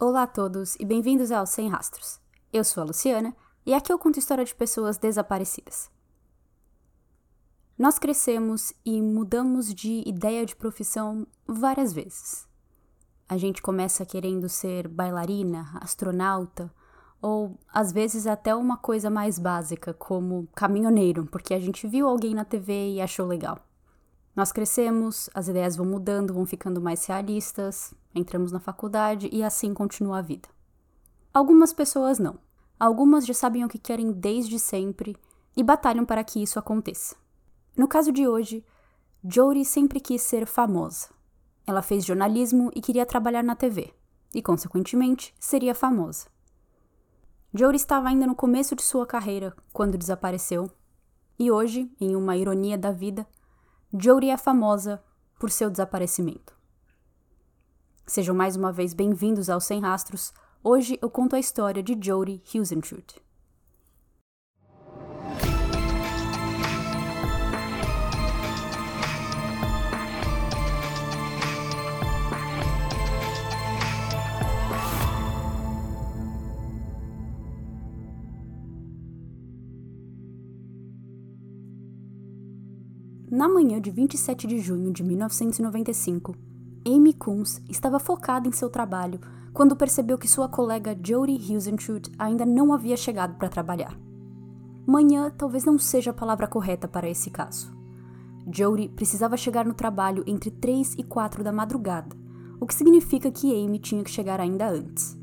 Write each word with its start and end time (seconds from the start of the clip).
Olá 0.00 0.22
a 0.22 0.26
todos 0.28 0.76
e 0.78 0.84
bem-vindos 0.84 1.32
ao 1.32 1.44
Sem 1.44 1.68
Rastros. 1.68 2.20
Eu 2.52 2.62
sou 2.62 2.84
a 2.84 2.86
Luciana 2.86 3.34
e 3.66 3.74
aqui 3.74 3.92
eu 3.92 3.98
conto 3.98 4.20
história 4.20 4.44
de 4.44 4.54
pessoas 4.54 4.96
desaparecidas. 4.96 5.90
Nós 7.76 7.98
crescemos 7.98 8.72
e 8.86 9.02
mudamos 9.02 9.74
de 9.74 10.04
ideia 10.06 10.46
de 10.46 10.54
profissão 10.54 11.26
várias 11.44 11.92
vezes. 11.92 12.46
A 13.28 13.36
gente 13.36 13.60
começa 13.60 14.06
querendo 14.06 14.48
ser 14.48 14.86
bailarina, 14.86 15.76
astronauta, 15.80 16.72
ou 17.20 17.58
às 17.66 17.90
vezes 17.90 18.28
até 18.28 18.54
uma 18.54 18.76
coisa 18.76 19.10
mais 19.10 19.36
básica, 19.36 19.92
como 19.92 20.46
caminhoneiro, 20.54 21.26
porque 21.26 21.52
a 21.52 21.58
gente 21.58 21.88
viu 21.88 22.06
alguém 22.06 22.36
na 22.36 22.44
TV 22.44 22.92
e 22.92 23.00
achou 23.00 23.26
legal. 23.26 23.58
Nós 24.36 24.52
crescemos, 24.52 25.28
as 25.34 25.48
ideias 25.48 25.74
vão 25.74 25.84
mudando, 25.84 26.32
vão 26.32 26.46
ficando 26.46 26.80
mais 26.80 27.04
realistas, 27.06 27.92
entramos 28.18 28.52
na 28.52 28.60
faculdade 28.60 29.28
e 29.32 29.42
assim 29.42 29.72
continua 29.72 30.18
a 30.18 30.22
vida. 30.22 30.48
Algumas 31.32 31.72
pessoas 31.72 32.18
não. 32.18 32.38
Algumas 32.78 33.26
já 33.26 33.34
sabem 33.34 33.64
o 33.64 33.68
que 33.68 33.78
querem 33.78 34.12
desde 34.12 34.58
sempre 34.58 35.16
e 35.56 35.62
batalham 35.62 36.04
para 36.04 36.22
que 36.22 36.42
isso 36.42 36.58
aconteça. 36.58 37.16
No 37.76 37.88
caso 37.88 38.12
de 38.12 38.26
hoje, 38.26 38.64
Jory 39.24 39.64
sempre 39.64 40.00
quis 40.00 40.22
ser 40.22 40.46
famosa. 40.46 41.08
Ela 41.66 41.82
fez 41.82 42.04
jornalismo 42.04 42.70
e 42.74 42.80
queria 42.80 43.04
trabalhar 43.06 43.42
na 43.42 43.54
TV, 43.54 43.92
e 44.34 44.40
consequentemente 44.40 45.34
seria 45.38 45.74
famosa. 45.74 46.26
Jory 47.54 47.76
estava 47.76 48.08
ainda 48.08 48.26
no 48.26 48.34
começo 48.34 48.74
de 48.76 48.82
sua 48.82 49.06
carreira 49.06 49.54
quando 49.72 49.98
desapareceu, 49.98 50.70
e 51.38 51.50
hoje, 51.50 51.90
em 52.00 52.16
uma 52.16 52.36
ironia 52.36 52.76
da 52.76 52.90
vida, 52.90 53.26
Jory 53.96 54.30
é 54.30 54.36
famosa 54.36 55.02
por 55.38 55.50
seu 55.50 55.70
desaparecimento. 55.70 56.57
Sejam 58.08 58.34
mais 58.34 58.56
uma 58.56 58.72
vez 58.72 58.94
bem-vindos 58.94 59.50
ao 59.50 59.60
Sem 59.60 59.80
Rastros. 59.80 60.32
Hoje 60.64 60.98
eu 61.02 61.10
conto 61.10 61.36
a 61.36 61.38
história 61.38 61.82
de 61.82 61.94
Jodie 62.00 62.40
Husenschut. 62.54 63.16
Na 83.30 83.46
manhã 83.46 83.78
de 83.78 83.90
27 83.90 84.46
de 84.46 84.58
junho 84.60 84.90
de 84.94 85.04
1995, 85.04 86.47
Amy 86.88 87.12
Coons 87.12 87.60
estava 87.68 87.98
focada 87.98 88.48
em 88.48 88.52
seu 88.52 88.70
trabalho 88.70 89.20
quando 89.52 89.76
percebeu 89.76 90.16
que 90.16 90.26
sua 90.26 90.48
colega 90.48 90.98
Jodie 91.04 91.36
Husenschut 91.36 92.10
ainda 92.18 92.46
não 92.46 92.72
havia 92.72 92.96
chegado 92.96 93.36
para 93.36 93.50
trabalhar. 93.50 93.94
Manhã 94.86 95.30
talvez 95.36 95.64
não 95.64 95.78
seja 95.78 96.12
a 96.12 96.14
palavra 96.14 96.46
correta 96.46 96.88
para 96.88 97.06
esse 97.06 97.28
caso. 97.28 97.70
Jodie 98.50 98.88
precisava 98.88 99.36
chegar 99.36 99.66
no 99.66 99.74
trabalho 99.74 100.24
entre 100.26 100.50
3 100.50 100.94
e 100.94 101.02
4 101.02 101.44
da 101.44 101.52
madrugada, 101.52 102.16
o 102.58 102.66
que 102.66 102.74
significa 102.74 103.30
que 103.30 103.52
Amy 103.52 103.78
tinha 103.78 104.02
que 104.02 104.10
chegar 104.10 104.40
ainda 104.40 104.66
antes. 104.66 105.14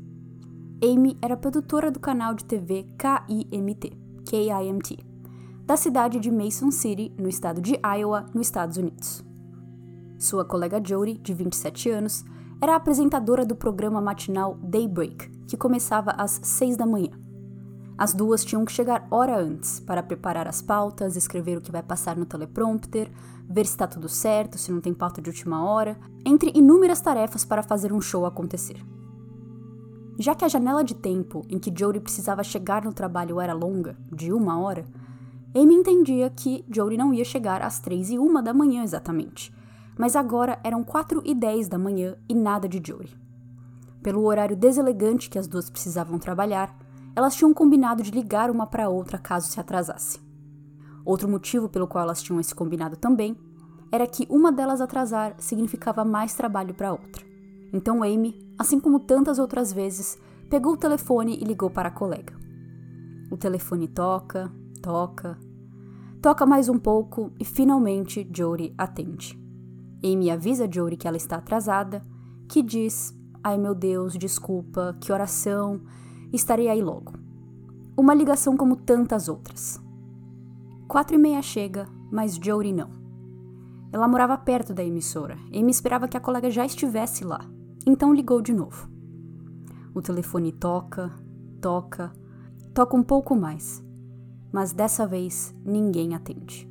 Amy 0.80 1.18
era 1.20 1.36
produtora 1.36 1.90
do 1.90 1.98
canal 1.98 2.32
de 2.32 2.44
TV 2.44 2.86
KIMT, 2.96 3.92
KIMT 4.24 5.16
da 5.66 5.76
cidade 5.76 6.20
de 6.20 6.30
Mason 6.30 6.70
City, 6.70 7.12
no 7.18 7.28
estado 7.28 7.60
de 7.60 7.76
Iowa, 7.84 8.26
nos 8.32 8.46
Estados 8.46 8.76
Unidos. 8.76 9.25
Sua 10.26 10.44
colega 10.44 10.82
Jodie, 10.84 11.18
de 11.18 11.32
27 11.32 11.88
anos, 11.88 12.24
era 12.60 12.74
apresentadora 12.74 13.46
do 13.46 13.54
programa 13.54 14.00
matinal 14.00 14.58
Daybreak, 14.60 15.30
que 15.46 15.56
começava 15.56 16.10
às 16.18 16.40
6 16.42 16.76
da 16.76 16.84
manhã. 16.84 17.10
As 17.96 18.12
duas 18.12 18.44
tinham 18.44 18.64
que 18.64 18.72
chegar 18.72 19.06
hora 19.08 19.38
antes 19.38 19.78
para 19.78 20.02
preparar 20.02 20.48
as 20.48 20.60
pautas, 20.60 21.14
escrever 21.14 21.58
o 21.58 21.60
que 21.60 21.70
vai 21.70 21.80
passar 21.80 22.16
no 22.16 22.26
teleprompter, 22.26 23.08
ver 23.48 23.66
se 23.66 23.70
está 23.70 23.86
tudo 23.86 24.08
certo, 24.08 24.58
se 24.58 24.72
não 24.72 24.80
tem 24.80 24.92
pauta 24.92 25.22
de 25.22 25.30
última 25.30 25.64
hora, 25.64 25.96
entre 26.24 26.50
inúmeras 26.56 27.00
tarefas 27.00 27.44
para 27.44 27.62
fazer 27.62 27.92
um 27.92 28.00
show 28.00 28.26
acontecer. 28.26 28.84
Já 30.18 30.34
que 30.34 30.44
a 30.44 30.48
janela 30.48 30.82
de 30.82 30.96
tempo 30.96 31.46
em 31.48 31.56
que 31.56 31.72
Jodie 31.72 32.00
precisava 32.00 32.42
chegar 32.42 32.84
no 32.84 32.92
trabalho 32.92 33.40
era 33.40 33.52
longa, 33.52 33.96
de 34.10 34.32
uma 34.32 34.58
hora, 34.58 34.86
Amy 35.54 35.76
entendia 35.76 36.28
que 36.30 36.64
Jodie 36.68 36.98
não 36.98 37.14
ia 37.14 37.24
chegar 37.24 37.62
às 37.62 37.78
três 37.78 38.10
e 38.10 38.18
uma 38.18 38.42
da 38.42 38.52
manhã 38.52 38.82
exatamente, 38.82 39.54
mas 39.98 40.16
agora 40.16 40.58
eram 40.62 40.84
quatro 40.84 41.22
e 41.24 41.34
dez 41.34 41.68
da 41.68 41.78
manhã 41.78 42.16
e 42.28 42.34
nada 42.34 42.68
de 42.68 42.80
Jodie. 42.84 43.18
Pelo 44.02 44.24
horário 44.24 44.56
deselegante 44.56 45.28
que 45.28 45.38
as 45.38 45.46
duas 45.46 45.68
precisavam 45.68 46.18
trabalhar, 46.18 46.76
elas 47.14 47.34
tinham 47.34 47.52
combinado 47.52 48.02
de 48.02 48.10
ligar 48.10 48.50
uma 48.50 48.66
para 48.66 48.88
outra 48.88 49.18
caso 49.18 49.50
se 49.50 49.58
atrasasse. 49.58 50.20
Outro 51.04 51.28
motivo 51.28 51.68
pelo 51.68 51.86
qual 51.86 52.04
elas 52.04 52.22
tinham 52.22 52.40
esse 52.40 52.54
combinado 52.54 52.96
também 52.96 53.36
era 53.90 54.06
que 54.06 54.26
uma 54.28 54.52
delas 54.52 54.80
atrasar 54.80 55.34
significava 55.38 56.04
mais 56.04 56.34
trabalho 56.34 56.74
para 56.74 56.88
a 56.88 56.92
outra. 56.92 57.24
Então 57.72 58.02
Amy, 58.02 58.54
assim 58.58 58.78
como 58.78 59.00
tantas 59.00 59.38
outras 59.38 59.72
vezes, 59.72 60.18
pegou 60.50 60.72
o 60.72 60.76
telefone 60.76 61.38
e 61.40 61.44
ligou 61.44 61.70
para 61.70 61.88
a 61.88 61.92
colega. 61.92 62.34
O 63.30 63.36
telefone 63.36 63.88
toca, 63.88 64.52
toca, 64.82 65.38
Toca 66.26 66.44
mais 66.44 66.68
um 66.68 66.76
pouco 66.76 67.30
e 67.38 67.44
finalmente 67.44 68.28
Jory 68.34 68.74
atende. 68.76 69.38
Amy 70.12 70.30
avisa 70.30 70.68
Jory 70.70 70.96
que 70.96 71.08
ela 71.08 71.16
está 71.16 71.36
atrasada, 71.36 72.02
que 72.48 72.62
diz: 72.62 73.14
Ai 73.42 73.58
meu 73.58 73.74
Deus, 73.74 74.14
desculpa, 74.14 74.96
que 75.00 75.12
oração, 75.12 75.80
estarei 76.32 76.68
aí 76.68 76.82
logo. 76.82 77.12
Uma 77.96 78.14
ligação 78.14 78.56
como 78.56 78.76
tantas 78.76 79.28
outras. 79.28 79.80
Quatro 80.86 81.16
e 81.16 81.18
meia 81.18 81.42
chega, 81.42 81.88
mas 82.10 82.36
Jory 82.36 82.72
não. 82.72 82.90
Ela 83.92 84.06
morava 84.06 84.36
perto 84.36 84.74
da 84.74 84.84
emissora. 84.84 85.38
Amy 85.54 85.70
esperava 85.70 86.06
que 86.06 86.16
a 86.16 86.20
colega 86.20 86.50
já 86.50 86.64
estivesse 86.64 87.24
lá, 87.24 87.40
então 87.86 88.14
ligou 88.14 88.40
de 88.40 88.52
novo. 88.52 88.88
O 89.94 90.02
telefone 90.02 90.52
toca, 90.52 91.10
toca, 91.60 92.12
toca 92.74 92.96
um 92.96 93.02
pouco 93.02 93.34
mais 93.34 93.84
mas 94.56 94.72
dessa 94.72 95.06
vez 95.06 95.54
ninguém 95.66 96.14
atende. 96.14 96.66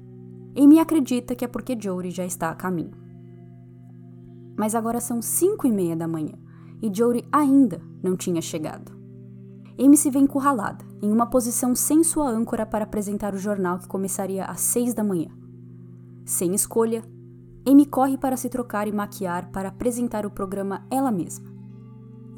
Amy 0.58 0.80
acredita 0.80 1.36
que 1.36 1.46
é 1.46 1.48
porque 1.48 1.78
Jory 1.80 2.10
já 2.10 2.26
está 2.26 2.50
a 2.50 2.56
caminho. 2.56 3.05
Mas 4.58 4.76
agora 4.76 5.02
são 5.02 5.22
cinco 5.22 5.68
e 5.68 5.72
meia 5.72 5.96
da 5.96 6.08
manhã 6.08 6.34
e 6.82 6.94
Jory 6.94 7.28
ainda 7.32 7.82
não 8.04 8.16
tinha 8.16 8.42
chegado. 8.42 8.92
Amy 9.78 9.98
se 9.98 10.10
vê 10.10 10.20
encurralada, 10.20 10.86
em 11.02 11.12
uma 11.12 11.26
posição 11.28 11.76
sem 11.76 12.04
sua 12.04 12.30
âncora 12.30 12.66
para 12.66 12.86
apresentar 12.86 13.34
o 13.34 13.38
jornal 13.38 13.80
que 13.80 13.88
começaria 13.88 14.46
às 14.46 14.62
seis 14.62 14.94
da 14.94 15.04
manhã. 15.04 15.28
Sem 16.26 16.54
escolha, 16.56 17.04
Amy 17.68 17.86
corre 17.86 18.18
para 18.18 18.38
se 18.38 18.48
trocar 18.48 18.88
e 18.88 18.92
maquiar 18.92 19.52
para 19.52 19.70
apresentar 19.70 20.26
o 20.26 20.32
programa 20.32 20.86
ela 20.90 21.12
mesma. 21.12 21.50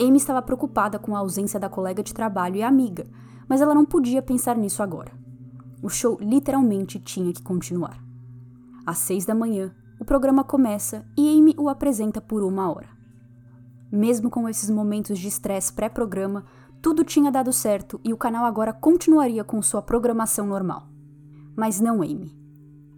Amy 0.01 0.17
estava 0.17 0.41
preocupada 0.41 0.97
com 0.97 1.16
a 1.16 1.19
ausência 1.19 1.59
da 1.59 1.69
colega 1.69 2.01
de 2.01 2.13
trabalho 2.13 2.55
e 2.55 2.63
amiga, 2.63 3.05
mas 3.47 3.61
ela 3.61 3.75
não 3.75 3.85
podia 3.85 4.22
pensar 4.22 4.57
nisso 4.57 4.81
agora. 4.81 5.11
O 5.81 5.89
show 5.89 6.17
literalmente 6.19 6.99
tinha 6.99 7.31
que 7.31 7.44
continuar. 7.44 8.01
Às 8.85 8.99
seis 8.99 9.25
da 9.25 9.35
manhã, 9.35 9.73
o 10.00 10.06
programa 10.06 10.44
começa 10.44 11.06
e 11.18 11.38
Amy 11.38 11.56
o 11.58 11.69
apresenta 11.69 12.22
por 12.22 12.44
uma 12.44 12.72
hora. 12.72 12.90
Mesmo 13.91 14.30
com 14.30 14.47
esses 14.47 14.69
momentos 14.69 15.18
de 15.18 15.28
estresse 15.28 15.74
pré-programa, 15.74 16.46
tudo 16.81 17.03
tinha 17.03 17.31
dado 17.31 17.52
certo 17.52 18.00
e 18.03 18.13
o 18.13 18.18
canal 18.18 18.46
agora 18.46 18.72
continuaria 18.72 19.44
com 19.44 19.62
sua 19.62 19.81
programação 19.81 20.46
normal. 20.46 20.88
Mas 21.56 21.80
não 21.80 22.02
Amy. 22.02 22.38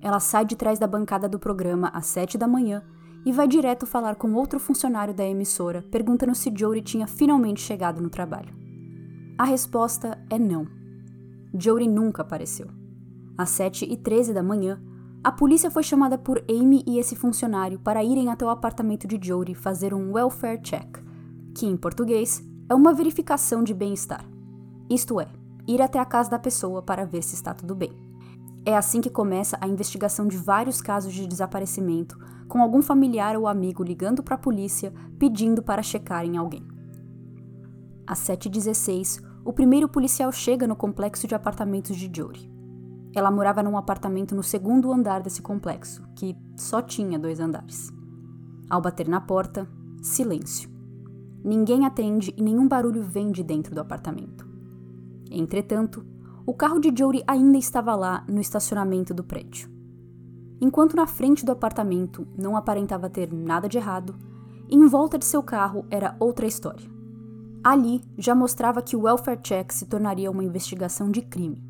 Ela 0.02 0.20
sai 0.20 0.46
de 0.46 0.56
trás 0.56 0.80
da 0.80 0.88
bancada 0.88 1.30
do 1.30 1.40
programa 1.40 1.90
às 1.90 2.06
sete 2.06 2.38
da 2.38 2.48
manhã 2.48 2.84
e 3.26 3.32
vai 3.32 3.48
direto 3.48 3.86
falar 3.86 4.16
com 4.16 4.34
outro 4.34 4.60
funcionário 4.60 5.14
da 5.14 5.26
emissora, 5.26 5.84
perguntando 5.92 6.36
se 6.36 6.52
Jory 6.56 6.82
tinha 6.82 7.08
finalmente 7.08 7.62
chegado 7.62 8.02
no 8.02 8.10
trabalho. 8.10 8.54
A 9.38 9.44
resposta 9.44 10.18
é 10.30 10.38
não. 10.38 10.68
Jory 11.54 11.88
nunca 11.88 12.22
apareceu. 12.22 12.68
Às 13.38 13.50
7h13 13.52 14.34
da 14.34 14.44
manhã, 14.44 14.82
a 15.22 15.34
polícia 15.34 15.70
foi 15.70 15.84
chamada 15.84 16.18
por 16.18 16.42
Amy 16.50 16.82
e 16.88 16.98
esse 16.98 17.14
funcionário 17.14 17.78
para 17.78 18.04
irem 18.04 18.30
até 18.30 18.46
o 18.46 18.50
apartamento 18.50 19.06
de 19.06 19.20
Jory 19.22 19.54
fazer 19.54 19.94
um 19.94 20.14
welfare 20.14 20.62
check, 20.62 20.98
que 21.54 21.66
em 21.66 21.76
português 21.76 22.42
é 22.70 22.74
uma 22.74 22.94
verificação 22.94 23.62
de 23.62 23.74
bem-estar. 23.74 24.24
Isto 24.90 25.20
é, 25.20 25.28
ir 25.68 25.82
até 25.82 26.00
a 26.00 26.06
casa 26.06 26.30
da 26.30 26.40
pessoa 26.40 26.82
para 26.82 27.06
ver 27.06 27.22
se 27.22 27.36
está 27.36 27.54
tudo 27.54 27.76
bem. 27.76 27.92
É 28.66 28.78
assim 28.78 29.02
que 29.02 29.10
começa 29.10 29.58
a 29.60 29.68
investigação 29.68 30.26
de 30.26 30.38
vários 30.38 30.82
casos 30.82 31.14
de 31.14 31.28
desaparecimento, 31.28 32.18
com 32.48 32.62
algum 32.62 32.82
familiar 32.82 33.36
ou 33.36 33.46
amigo 33.46 33.84
ligando 33.84 34.24
para 34.24 34.36
a 34.36 34.40
polícia 34.40 34.94
pedindo 35.20 35.62
para 35.62 35.84
checarem 35.84 36.38
alguém. 36.38 36.66
Às 38.08 38.20
7h16, 38.20 39.22
o 39.44 39.52
primeiro 39.52 39.90
policial 39.90 40.32
chega 40.32 40.66
no 40.66 40.78
complexo 40.78 41.28
de 41.28 41.36
apartamentos 41.36 41.98
de 41.98 42.10
Jory. 42.12 42.49
Ela 43.14 43.32
morava 43.32 43.64
num 43.64 43.78
apartamento 43.78 44.36
no 44.36 44.44
segundo 44.44 44.92
andar 44.94 45.22
desse 45.22 45.42
complexo, 45.42 46.04
que 46.16 46.36
só 46.56 46.82
tinha 46.82 47.18
dois 47.18 47.40
andares. 47.40 47.92
Ao 48.70 48.82
bater 48.82 49.08
na 49.08 49.20
porta, 49.20 49.68
silêncio. 50.02 50.70
ninguém 51.44 51.86
atende 51.86 52.34
e 52.38 52.44
nenhum 52.44 52.68
barulho 52.68 53.02
vem 53.02 53.32
de 53.32 53.44
dentro 53.44 53.74
do 53.74 53.82
apartamento. 53.82 54.48
Entretanto, 55.32 56.06
o 56.46 56.54
carro 56.54 56.80
de 56.80 56.94
Jody 56.96 57.24
ainda 57.28 57.58
estava 57.58 57.96
lá 57.96 58.24
no 58.28 58.42
estacionamento 58.42 59.14
do 59.14 59.24
prédio. 59.24 59.70
Enquanto 60.62 60.96
na 60.96 61.08
frente 61.08 61.46
do 61.46 61.52
apartamento 61.52 62.28
não 62.38 62.58
aparentava 62.58 63.10
ter 63.10 63.32
nada 63.32 63.70
de 63.70 63.78
errado, 63.78 64.16
em 64.70 64.86
volta 64.88 65.18
de 65.18 65.26
seu 65.26 65.42
carro 65.42 65.86
era 65.90 66.16
outra 66.20 66.46
história. 66.46 66.90
Ali 67.64 68.02
já 68.18 68.36
mostrava 68.36 68.82
que 68.82 68.96
o 68.96 69.02
welfare 69.02 69.42
check 69.42 69.72
se 69.72 69.86
tornaria 69.86 70.30
uma 70.30 70.44
investigação 70.44 71.10
de 71.10 71.22
crime. 71.22 71.69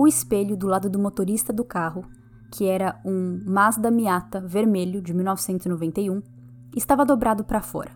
O 0.00 0.06
espelho 0.06 0.56
do 0.56 0.68
lado 0.68 0.88
do 0.88 0.96
motorista 0.96 1.52
do 1.52 1.64
carro, 1.64 2.04
que 2.52 2.66
era 2.66 3.00
um 3.04 3.42
Mazda 3.44 3.90
Miata 3.90 4.40
vermelho 4.40 5.02
de 5.02 5.12
1991, 5.12 6.22
estava 6.76 7.04
dobrado 7.04 7.42
para 7.42 7.60
fora. 7.60 7.90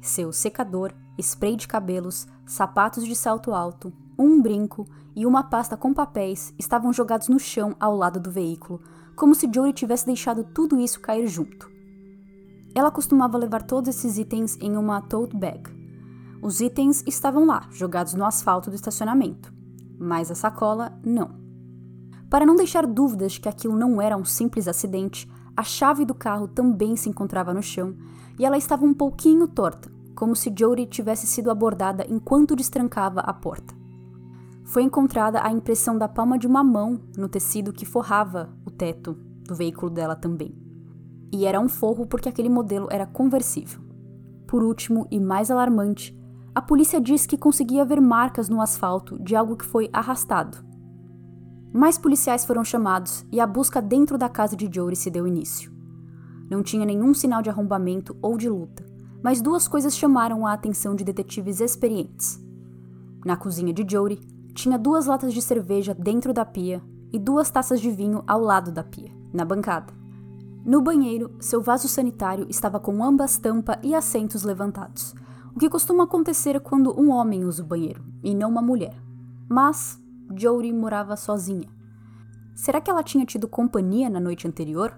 Seu 0.00 0.32
secador, 0.32 0.92
spray 1.18 1.56
de 1.56 1.66
cabelos, 1.66 2.28
sapatos 2.46 3.04
de 3.04 3.16
salto 3.16 3.52
alto, 3.52 3.92
um 4.16 4.40
brinco 4.40 4.86
e 5.16 5.26
uma 5.26 5.42
pasta 5.42 5.76
com 5.76 5.92
papéis 5.92 6.54
estavam 6.56 6.92
jogados 6.92 7.28
no 7.28 7.40
chão 7.40 7.74
ao 7.80 7.96
lado 7.96 8.20
do 8.20 8.30
veículo, 8.30 8.80
como 9.16 9.34
se 9.34 9.50
Jory 9.52 9.72
tivesse 9.72 10.06
deixado 10.06 10.44
tudo 10.44 10.78
isso 10.78 11.00
cair 11.00 11.26
junto. 11.26 11.68
Ela 12.76 12.92
costumava 12.92 13.36
levar 13.36 13.64
todos 13.64 13.88
esses 13.88 14.18
itens 14.18 14.56
em 14.60 14.76
uma 14.76 15.00
tote 15.00 15.36
bag. 15.36 15.68
Os 16.40 16.60
itens 16.60 17.02
estavam 17.08 17.44
lá, 17.44 17.66
jogados 17.72 18.14
no 18.14 18.24
asfalto 18.24 18.70
do 18.70 18.76
estacionamento, 18.76 19.52
mas 20.00 20.30
a 20.30 20.34
sacola 20.34 20.98
não. 21.04 21.38
Para 22.30 22.46
não 22.46 22.56
deixar 22.56 22.86
dúvidas 22.86 23.36
que 23.36 23.48
aquilo 23.48 23.76
não 23.76 24.00
era 24.00 24.16
um 24.16 24.24
simples 24.24 24.66
acidente, 24.66 25.30
a 25.54 25.62
chave 25.62 26.06
do 26.06 26.14
carro 26.14 26.48
também 26.48 26.96
se 26.96 27.10
encontrava 27.10 27.52
no 27.52 27.62
chão 27.62 27.94
e 28.38 28.46
ela 28.46 28.56
estava 28.56 28.86
um 28.86 28.94
pouquinho 28.94 29.46
torta, 29.46 29.92
como 30.14 30.34
se 30.34 30.52
Jodie 30.56 30.86
tivesse 30.86 31.26
sido 31.26 31.50
abordada 31.50 32.06
enquanto 32.08 32.56
destrancava 32.56 33.20
a 33.20 33.32
porta. 33.34 33.74
Foi 34.64 34.82
encontrada 34.82 35.44
a 35.44 35.52
impressão 35.52 35.98
da 35.98 36.08
palma 36.08 36.38
de 36.38 36.46
uma 36.46 36.64
mão 36.64 37.00
no 37.16 37.28
tecido 37.28 37.72
que 37.72 37.84
forrava 37.84 38.48
o 38.64 38.70
teto 38.70 39.14
do 39.46 39.54
veículo 39.54 39.90
dela 39.90 40.14
também. 40.14 40.54
E 41.32 41.44
era 41.44 41.60
um 41.60 41.68
forro 41.68 42.06
porque 42.06 42.28
aquele 42.28 42.48
modelo 42.48 42.88
era 42.90 43.04
conversível. 43.06 43.80
Por 44.46 44.62
último, 44.62 45.06
e 45.10 45.20
mais 45.20 45.50
alarmante, 45.50 46.16
a 46.54 46.62
polícia 46.62 47.00
diz 47.00 47.26
que 47.26 47.38
conseguia 47.38 47.84
ver 47.84 48.00
marcas 48.00 48.48
no 48.48 48.60
asfalto 48.60 49.18
de 49.22 49.36
algo 49.36 49.56
que 49.56 49.64
foi 49.64 49.88
arrastado 49.92 50.70
mais 51.72 51.96
policiais 51.96 52.44
foram 52.44 52.64
chamados 52.64 53.24
e 53.30 53.38
a 53.38 53.46
busca 53.46 53.80
dentro 53.80 54.18
da 54.18 54.28
casa 54.28 54.56
de 54.56 54.68
Jory 54.72 54.96
se 54.96 55.08
deu 55.08 55.24
início. 55.24 55.72
Não 56.50 56.64
tinha 56.64 56.84
nenhum 56.84 57.14
sinal 57.14 57.42
de 57.42 57.48
arrombamento 57.48 58.16
ou 58.20 58.36
de 58.36 58.48
luta, 58.48 58.84
mas 59.22 59.40
duas 59.40 59.68
coisas 59.68 59.96
chamaram 59.96 60.44
a 60.44 60.52
atenção 60.52 60.96
de 60.96 61.04
detetives 61.04 61.60
experientes. 61.60 62.40
Na 63.24 63.36
cozinha 63.36 63.72
de 63.72 63.86
Jory, 63.88 64.18
tinha 64.52 64.76
duas 64.76 65.06
latas 65.06 65.32
de 65.32 65.40
cerveja 65.40 65.94
dentro 65.94 66.34
da 66.34 66.44
pia 66.44 66.82
e 67.12 67.20
duas 67.20 67.48
taças 67.50 67.80
de 67.80 67.90
vinho 67.90 68.24
ao 68.26 68.40
lado 68.40 68.72
da 68.72 68.82
pia, 68.82 69.12
na 69.32 69.44
bancada. 69.44 69.92
No 70.64 70.82
banheiro, 70.82 71.36
seu 71.38 71.62
vaso 71.62 71.86
sanitário 71.86 72.48
estava 72.50 72.80
com 72.80 73.02
ambas 73.02 73.38
tampa 73.38 73.78
e 73.80 73.94
assentos 73.94 74.42
levantados, 74.42 75.14
o 75.54 75.58
que 75.58 75.68
costuma 75.68 76.04
acontecer 76.04 76.60
quando 76.60 76.98
um 76.98 77.10
homem 77.10 77.44
usa 77.44 77.62
o 77.62 77.66
banheiro, 77.66 78.02
e 78.22 78.34
não 78.34 78.50
uma 78.50 78.62
mulher. 78.62 78.94
Mas 79.48 80.00
Jory 80.36 80.72
morava 80.72 81.16
sozinha. 81.16 81.68
Será 82.54 82.80
que 82.80 82.90
ela 82.90 83.02
tinha 83.02 83.24
tido 83.24 83.48
companhia 83.48 84.08
na 84.08 84.20
noite 84.20 84.46
anterior? 84.46 84.96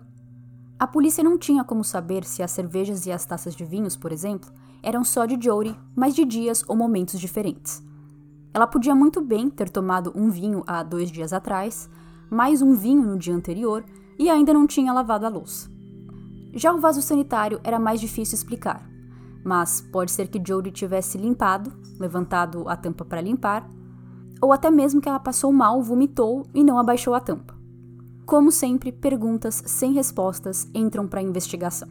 A 0.79 0.87
polícia 0.87 1.23
não 1.23 1.39
tinha 1.39 1.63
como 1.63 1.85
saber 1.85 2.25
se 2.25 2.43
as 2.43 2.51
cervejas 2.51 3.07
e 3.07 3.13
as 3.13 3.25
taças 3.25 3.55
de 3.55 3.65
vinhos, 3.65 3.97
por 3.97 4.13
exemplo, 4.13 4.51
eram 4.83 5.05
só 5.05 5.25
de 5.25 5.39
Jory, 5.41 5.77
mas 5.95 6.15
de 6.15 6.25
dias 6.25 6.65
ou 6.67 6.77
momentos 6.77 7.21
diferentes. 7.21 7.83
Ela 8.53 8.67
podia 8.67 8.95
muito 8.95 9.21
bem 9.21 9.49
ter 9.49 9.71
tomado 9.71 10.13
um 10.15 10.29
vinho 10.29 10.63
há 10.67 10.83
dois 10.83 11.11
dias 11.11 11.33
atrás, 11.33 11.89
mais 12.29 12.61
um 12.61 12.75
vinho 12.75 13.03
no 13.03 13.17
dia 13.17 13.35
anterior 13.35 13.85
e 14.19 14.29
ainda 14.29 14.53
não 14.53 14.67
tinha 14.67 14.93
lavado 14.93 15.25
a 15.25 15.29
louça. 15.29 15.71
Já 16.53 16.73
o 16.73 16.81
vaso 16.81 17.01
sanitário 17.01 17.61
era 17.65 17.79
mais 17.79 18.01
difícil 18.01 18.35
explicar, 18.35 18.87
mas 19.45 19.81
pode 19.81 20.13
ser 20.13 20.29
que 20.29 20.43
Jodie 20.45 20.73
tivesse 20.73 21.19
limpado, 21.19 21.73
levantado 21.99 22.69
a 22.69 22.77
tampa 22.77 23.05
para 23.05 23.21
limpar 23.21 23.69
ou 24.43 24.53
até 24.53 24.69
mesmo 24.71 25.01
que 25.01 25.09
ela 25.09 25.21
passou 25.21 25.53
mal, 25.53 25.81
vomitou 25.81 26.45
e 26.53 26.65
não 26.65 26.77
abaixou 26.77 27.15
a 27.15 27.21
tampa. 27.21 27.55
Como 28.27 28.51
sempre, 28.51 28.91
perguntas 28.91 29.63
sem 29.67 29.93
respostas 29.93 30.69
entram 30.75 31.07
para 31.07 31.21
a 31.21 31.23
investigação. 31.23 31.89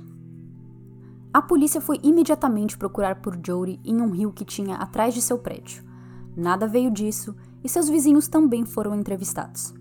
A 1.33 1.41
polícia 1.41 1.79
foi 1.79 1.97
imediatamente 2.03 2.77
procurar 2.77 3.21
por 3.21 3.39
Jody 3.41 3.79
em 3.85 4.01
um 4.01 4.09
rio 4.09 4.33
que 4.33 4.43
tinha 4.43 4.75
atrás 4.75 5.13
de 5.13 5.21
seu 5.21 5.37
prédio. 5.37 5.81
Nada 6.35 6.67
veio 6.67 6.91
disso 6.91 7.33
e 7.63 7.69
seus 7.69 7.87
vizinhos 7.87 8.27
também 8.27 8.65
foram 8.65 8.93
entrevistados. 8.93 9.73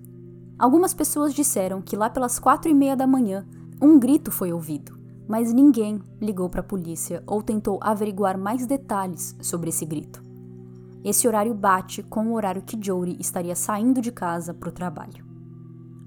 Algumas 0.57 0.95
pessoas 0.95 1.35
disseram 1.35 1.83
que 1.83 1.97
lá 1.97 2.09
pelas 2.09 2.39
quatro 2.39 2.71
e 2.71 2.75
meia 2.75 2.95
da 2.95 3.07
manhã 3.07 3.45
um 3.83 3.99
grito 3.99 4.31
foi 4.31 4.53
ouvido, 4.53 4.97
mas 5.31 5.53
ninguém 5.53 6.03
ligou 6.21 6.49
para 6.51 6.59
a 6.59 6.65
polícia 6.65 7.23
ou 7.25 7.41
tentou 7.41 7.79
averiguar 7.81 8.37
mais 8.37 8.67
detalhes 8.67 9.37
sobre 9.41 9.69
esse 9.69 9.87
grito. 9.87 10.21
Esse 11.05 11.29
horário 11.29 11.55
bate 11.55 12.03
com 12.03 12.27
o 12.27 12.35
horário 12.35 12.63
que 12.63 12.77
Jody 12.85 13.17
estaria 13.21 13.55
saindo 13.55 14.01
de 14.01 14.11
casa 14.11 14.53
para 14.53 14.69
o 14.69 14.73
trabalho. 14.73 15.25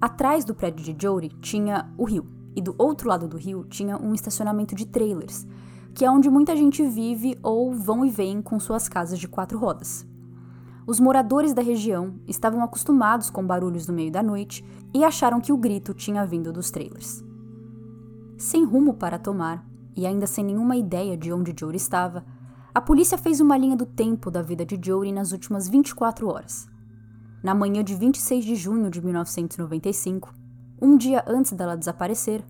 Atrás 0.02 0.44
do 0.44 0.54
prédio 0.54 0.84
de 0.84 1.02
Jody 1.02 1.30
tinha 1.40 1.90
o 1.98 2.04
rio, 2.04 2.28
e 2.54 2.62
do 2.62 2.76
outro 2.78 3.08
lado 3.08 3.26
do 3.26 3.38
rio 3.38 3.64
tinha 3.64 3.98
um 3.98 4.14
estacionamento 4.14 4.76
de 4.76 4.86
trailers, 4.86 5.48
que 5.96 6.04
é 6.04 6.12
onde 6.12 6.30
muita 6.30 6.54
gente 6.54 6.86
vive 6.86 7.40
ou 7.42 7.74
vão 7.74 8.06
e 8.06 8.10
vêm 8.10 8.42
com 8.42 8.60
suas 8.60 8.90
casas 8.90 9.18
de 9.18 9.30
quatro 9.30 9.58
rodas. 9.58 10.06
Os 10.86 11.00
moradores 11.00 11.54
da 11.54 11.62
região 11.62 12.16
estavam 12.28 12.62
acostumados 12.62 13.30
com 13.30 13.48
barulhos 13.48 13.88
no 13.88 13.94
meio 13.94 14.12
da 14.12 14.22
noite 14.22 14.66
e 14.94 15.02
acharam 15.02 15.40
que 15.40 15.54
o 15.54 15.58
grito 15.58 15.94
tinha 15.94 16.26
vindo 16.26 16.52
dos 16.52 16.70
trailers. 16.70 17.23
Sem 18.38 18.66
rumo 18.66 18.94
para 18.94 19.20
tomar, 19.20 19.66
e 19.96 20.06
ainda 20.06 20.28
sem 20.28 20.44
nenhuma 20.44 20.76
ideia 20.76 21.16
de 21.16 21.32
onde 21.32 21.54
Jory 21.58 21.78
estava, 21.78 22.26
a 22.74 22.82
polícia 22.82 23.18
fez 23.18 23.40
uma 23.40 23.58
linha 23.58 23.76
do 23.76 23.86
tempo 23.86 24.32
da 24.32 24.42
vida 24.42 24.66
de 24.66 24.80
Jory 24.84 25.12
nas 25.12 25.32
últimas 25.32 25.70
24 25.70 26.28
horas. 26.28 26.68
Na 27.44 27.54
manhã 27.54 27.84
de 27.84 27.94
26 27.94 28.44
de 28.44 28.56
junho 28.56 28.90
de 28.90 29.04
1995, 29.04 30.34
um 30.82 30.98
dia 30.98 31.24
antes 31.28 31.52
dela 31.52 31.78
desaparecer, 31.78 32.44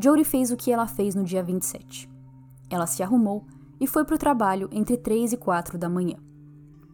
Jory 0.00 0.24
fez 0.24 0.50
o 0.52 0.56
que 0.56 0.70
ela 0.70 0.86
fez 0.86 1.14
no 1.14 1.24
dia 1.24 1.42
27. 1.42 2.08
Ela 2.70 2.86
se 2.86 3.02
arrumou 3.02 3.44
e 3.80 3.86
foi 3.86 4.04
para 4.04 4.14
o 4.14 4.18
trabalho 4.18 4.68
entre 4.70 4.96
3 4.96 5.32
e 5.32 5.36
4 5.36 5.78
da 5.78 5.88
manhã. 5.88 6.16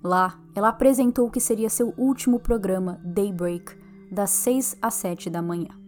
Lá, 0.02 0.40
ela 0.54 0.68
apresentou 0.68 1.26
o 1.26 1.30
que 1.30 1.40
seria 1.40 1.68
seu 1.68 1.92
último 1.96 2.40
programa, 2.40 3.00
Daybreak, 3.04 3.76
das 4.10 4.30
6 4.30 4.76
às 4.80 4.94
7 4.94 5.30
da 5.30 5.42
manhã. 5.42 5.81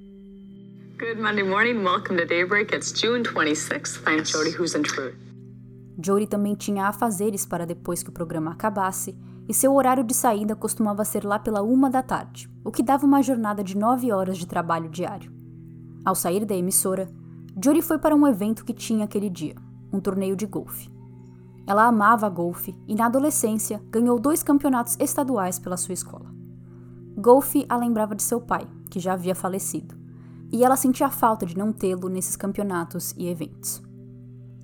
Good 1.05 1.21
Monday 1.21 1.43
morning, 1.43 1.85
welcome 1.85 2.17
to 2.17 2.25
Daybreak. 2.25 2.75
It's 2.75 2.91
June 2.91 3.23
26th. 3.23 4.01
I'm 4.07 4.25
Jody 4.25 4.53
Who's 4.57 4.75
in 4.75 4.85
Truth. 4.85 5.19
Jory 5.99 6.27
também 6.27 6.55
tinha 6.55 6.87
afazeres 6.87 7.45
para 7.45 7.67
depois 7.67 8.03
que 8.03 8.09
o 8.09 8.13
programa 8.13 8.53
acabasse, 8.53 9.15
e 9.47 9.53
seu 9.53 9.75
horário 9.75 10.03
de 10.03 10.15
saída 10.15 10.57
costumava 10.57 11.05
ser 11.05 11.23
lá 11.23 11.39
pela 11.39 11.61
uma 11.61 11.91
da 11.91 12.03
tarde, 12.03 12.49
o 12.65 12.71
que 12.71 12.83
dava 12.83 13.05
uma 13.05 13.23
jornada 13.23 13.63
de 13.63 13.77
nove 13.77 14.11
horas 14.11 14.39
de 14.39 14.47
trabalho 14.47 14.89
diário. 14.89 15.31
Ao 16.07 16.15
sair 16.15 16.47
da 16.47 16.55
emissora, 16.55 17.11
Jory 17.63 17.83
foi 17.83 17.99
para 17.99 18.17
um 18.17 18.27
evento 18.27 18.65
que 18.65 18.73
tinha 18.73 19.05
aquele 19.05 19.29
dia, 19.29 19.57
um 19.93 20.01
torneio 20.01 20.35
de 20.35 20.47
golfe. 20.47 20.91
Ela 21.67 21.85
amava 21.85 22.31
golfe 22.31 22.75
e, 22.89 22.95
na 22.95 23.07
adolescência, 23.07 23.79
ganhou 23.91 24.19
dois 24.19 24.43
campeonatos 24.43 24.97
estaduais 24.99 25.59
pela 25.59 25.77
sua 25.77 25.93
escola. 25.93 26.33
Golfe 27.15 27.67
a 27.69 27.77
lembrava 27.77 28.15
de 28.15 28.23
seu 28.23 28.41
pai, 28.41 28.67
que 28.91 28.99
já 28.99 29.13
havia 29.13 29.35
falecido, 29.35 30.03
e 30.55 30.63
ela 30.63 30.77
sentia 30.77 31.11
falta 31.11 31.45
de 31.45 31.59
não 31.59 31.73
tê-lo 31.73 32.09
nesses 32.09 32.37
campeonatos 32.37 33.13
e 33.19 33.27
eventos. 33.27 33.83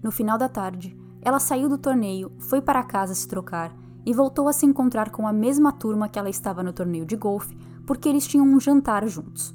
No 0.00 0.12
final 0.12 0.38
da 0.38 0.48
tarde, 0.48 0.96
ela 1.20 1.40
saiu 1.40 1.68
do 1.68 1.76
torneio, 1.76 2.30
foi 2.38 2.62
para 2.62 2.84
casa 2.84 3.12
se 3.12 3.26
trocar 3.26 3.76
e 4.06 4.14
voltou 4.14 4.46
a 4.46 4.52
se 4.52 4.64
encontrar 4.64 5.10
com 5.10 5.26
a 5.26 5.32
mesma 5.32 5.72
turma 5.72 6.08
que 6.08 6.16
ela 6.16 6.30
estava 6.30 6.62
no 6.62 6.72
torneio 6.72 7.04
de 7.04 7.16
golfe, 7.16 7.58
porque 7.84 8.08
eles 8.08 8.24
tinham 8.24 8.46
um 8.46 8.60
jantar 8.60 9.04
juntos. 9.08 9.52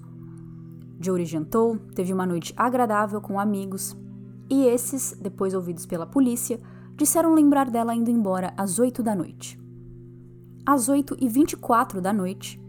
Jory 0.99 1.23
jantou, 1.23 1.77
teve 1.95 2.11
uma 2.11 2.25
noite 2.25 2.53
agradável 2.57 3.21
com 3.21 3.39
amigos, 3.39 3.95
e 4.49 4.65
esses, 4.65 5.17
depois 5.17 5.53
ouvidos 5.53 5.85
pela 5.85 6.05
polícia, 6.05 6.59
disseram 6.97 7.33
lembrar 7.33 7.69
dela 7.71 7.95
indo 7.95 8.11
embora 8.11 8.53
às 8.57 8.77
8 8.77 9.01
da 9.01 9.15
noite. 9.15 9.57
Às 10.65 10.89
8 10.89 11.15
e 11.17 11.29
24 11.29 12.01
da 12.01 12.11
noite, 12.11 12.61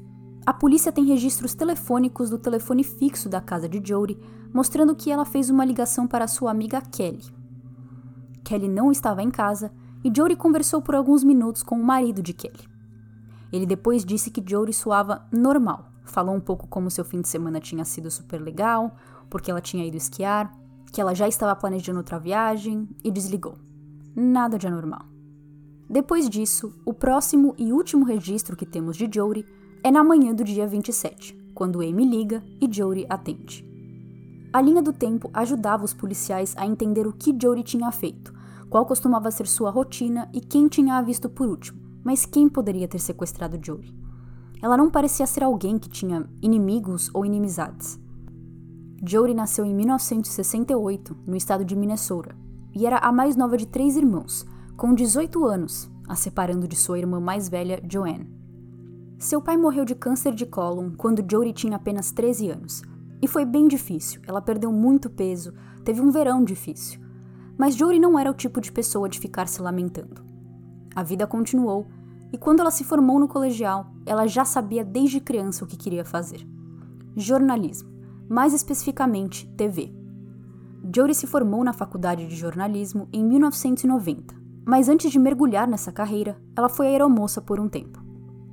a 0.47 0.55
polícia 0.55 0.93
tem 0.93 1.05
registros 1.05 1.55
telefônicos 1.55 2.31
do 2.31 2.39
telefone 2.39 2.85
fixo 2.85 3.29
da 3.29 3.41
casa 3.41 3.69
de 3.69 3.83
Jody, 3.85 4.17
mostrando 4.55 4.95
que 4.95 5.11
ela 5.11 5.25
fez 5.25 5.51
uma 5.51 5.65
ligação 5.65 6.07
para 6.07 6.29
sua 6.29 6.53
amiga 6.53 6.81
Kelly. 6.81 7.25
Kelly 8.45 8.69
não 8.69 8.93
estava 8.93 9.25
em 9.25 9.31
casa 9.31 9.73
e 10.05 10.13
Jory 10.17 10.37
conversou 10.37 10.81
por 10.81 10.95
alguns 10.95 11.25
minutos 11.25 11.65
com 11.65 11.75
o 11.75 11.85
marido 11.85 12.23
de 12.23 12.33
Kelly. 12.33 12.69
Ele 13.53 13.67
depois 13.67 14.05
disse 14.05 14.31
que 14.31 14.45
Jory 14.49 14.73
soava 14.73 15.27
normal, 15.33 15.91
falou 16.05 16.33
um 16.33 16.41
pouco 16.41 16.69
como 16.69 16.93
seu 16.93 17.05
fim 17.05 17.21
de 17.21 17.29
semana 17.29 17.59
tinha 17.59 17.85
sido 17.85 18.09
super 18.09 18.41
legal, 18.41 18.95
porque 19.29 19.51
ela 19.51 19.61
tinha 19.61 19.85
ido 19.85 19.97
esquiar, 19.97 20.57
que 20.93 21.01
ela 21.01 21.13
já 21.13 21.27
estava 21.27 21.57
planejando 21.57 21.99
outra 21.99 22.21
viagem 22.21 22.89
e 23.03 23.11
desligou. 23.11 23.59
nada 24.15 24.57
de 24.57 24.67
anormal. 24.67 25.05
Depois 25.91 26.31
disso, 26.31 26.73
o 26.85 26.95
próximo 26.95 27.55
e 27.59 27.73
último 27.73 28.05
registro 28.05 28.57
que 28.57 28.65
temos 28.65 28.97
de 28.97 29.11
Jory 29.13 29.45
é 29.83 29.91
na 29.91 30.03
manhã 30.03 30.35
do 30.35 30.45
dia 30.45 30.67
27, 30.67 31.35
quando 31.55 31.81
Amy 31.81 32.05
liga 32.05 32.43
e 32.61 32.69
Jory 32.71 33.07
atende. 33.09 33.65
A 34.53 34.61
linha 34.61 34.83
do 34.83 34.93
tempo 34.93 35.31
ajudava 35.33 35.85
os 35.85 35.95
policiais 35.95 36.55
a 36.57 36.67
entender 36.67 37.07
o 37.07 37.13
que 37.13 37.37
Jory 37.41 37.63
tinha 37.63 37.91
feito, 37.93 38.33
qual 38.69 38.85
costumava 38.85 39.31
ser 39.31 39.47
sua 39.47 39.71
rotina 39.71 40.29
e 40.33 40.41
quem 40.41 40.69
tinha 40.69 40.97
a 40.97 41.03
visto 41.03 41.29
por 41.29 41.49
último, 41.49 41.81
mas 42.05 42.27
quem 42.27 42.49
poderia 42.49 42.89
ter 42.89 42.99
sequestrado 42.99 43.59
Jory? 43.63 43.95
Ela 44.63 44.77
não 44.77 44.91
parecia 44.91 45.27
ser 45.27 45.45
alguém 45.45 45.79
que 45.79 45.89
tinha 45.89 46.29
inimigos 46.41 47.11
ou 47.15 47.25
inimizades. 47.25 47.99
Jory 49.07 49.35
nasceu 49.35 49.65
em 49.65 49.75
1968, 49.75 51.17
no 51.27 51.37
estado 51.37 51.65
de 51.65 51.77
Minnesota, 51.77 52.35
e 52.75 52.87
era 52.87 52.99
a 52.99 53.13
mais 53.13 53.37
nova 53.37 53.57
de 53.57 53.67
três 53.67 53.97
irmãos, 53.97 54.45
com 54.77 54.95
18 54.95 55.45
anos, 55.45 55.91
a 56.09 56.15
separando 56.15 56.67
de 56.67 56.77
sua 56.77 56.99
irmã 56.99 57.21
mais 57.21 57.49
velha, 57.49 57.83
Joanne. 57.89 58.36
Seu 59.19 59.41
pai 59.41 59.57
morreu 59.57 59.85
de 59.85 59.95
câncer 59.95 60.35
de 60.35 60.45
cólon 60.45 60.91
quando 60.97 61.25
Jory 61.29 61.53
tinha 61.53 61.77
apenas 61.77 62.11
13 62.11 62.51
anos, 62.51 62.83
e 63.23 63.27
foi 63.27 63.45
bem 63.45 63.67
difícil, 63.67 64.21
ela 64.27 64.43
perdeu 64.43 64.71
muito 64.71 65.09
peso, 65.09 65.55
teve 65.85 66.01
um 66.01 66.11
verão 66.11 66.45
difícil. 66.45 67.01
Mas 67.57 67.75
Jory 67.75 67.99
não 67.99 68.19
era 68.19 68.31
o 68.31 68.35
tipo 68.35 68.61
de 68.61 68.71
pessoa 68.71 69.09
de 69.09 69.19
ficar 69.19 69.49
se 69.49 69.63
lamentando. 69.63 70.23
A 70.95 71.03
vida 71.03 71.27
continuou, 71.27 71.87
e 72.33 72.37
quando 72.37 72.61
ela 72.61 72.71
se 72.71 72.85
formou 72.85 73.19
no 73.19 73.27
colegial, 73.27 73.87
ela 74.05 74.27
já 74.27 74.45
sabia 74.45 74.85
desde 74.85 75.21
criança 75.21 75.65
o 75.65 75.67
que 75.67 75.77
queria 75.77 76.05
fazer: 76.05 76.47
jornalismo 77.17 77.97
mais 78.29 78.53
especificamente 78.53 79.47
TV. 79.57 79.93
Jory 80.95 81.15
se 81.15 81.27
formou 81.27 81.65
na 81.65 81.73
faculdade 81.73 82.27
de 82.27 82.37
jornalismo 82.37 83.09
em 83.13 83.25
1990, 83.25 84.35
mas 84.65 84.89
antes 84.89 85.11
de 85.11 85.19
mergulhar 85.19 85.67
nessa 85.67 85.93
carreira, 85.93 86.37
ela 86.57 86.69
foi 86.69 86.89
aeromoça 86.89 87.41
por 87.41 87.59
um 87.59 87.69
tempo. 87.69 88.06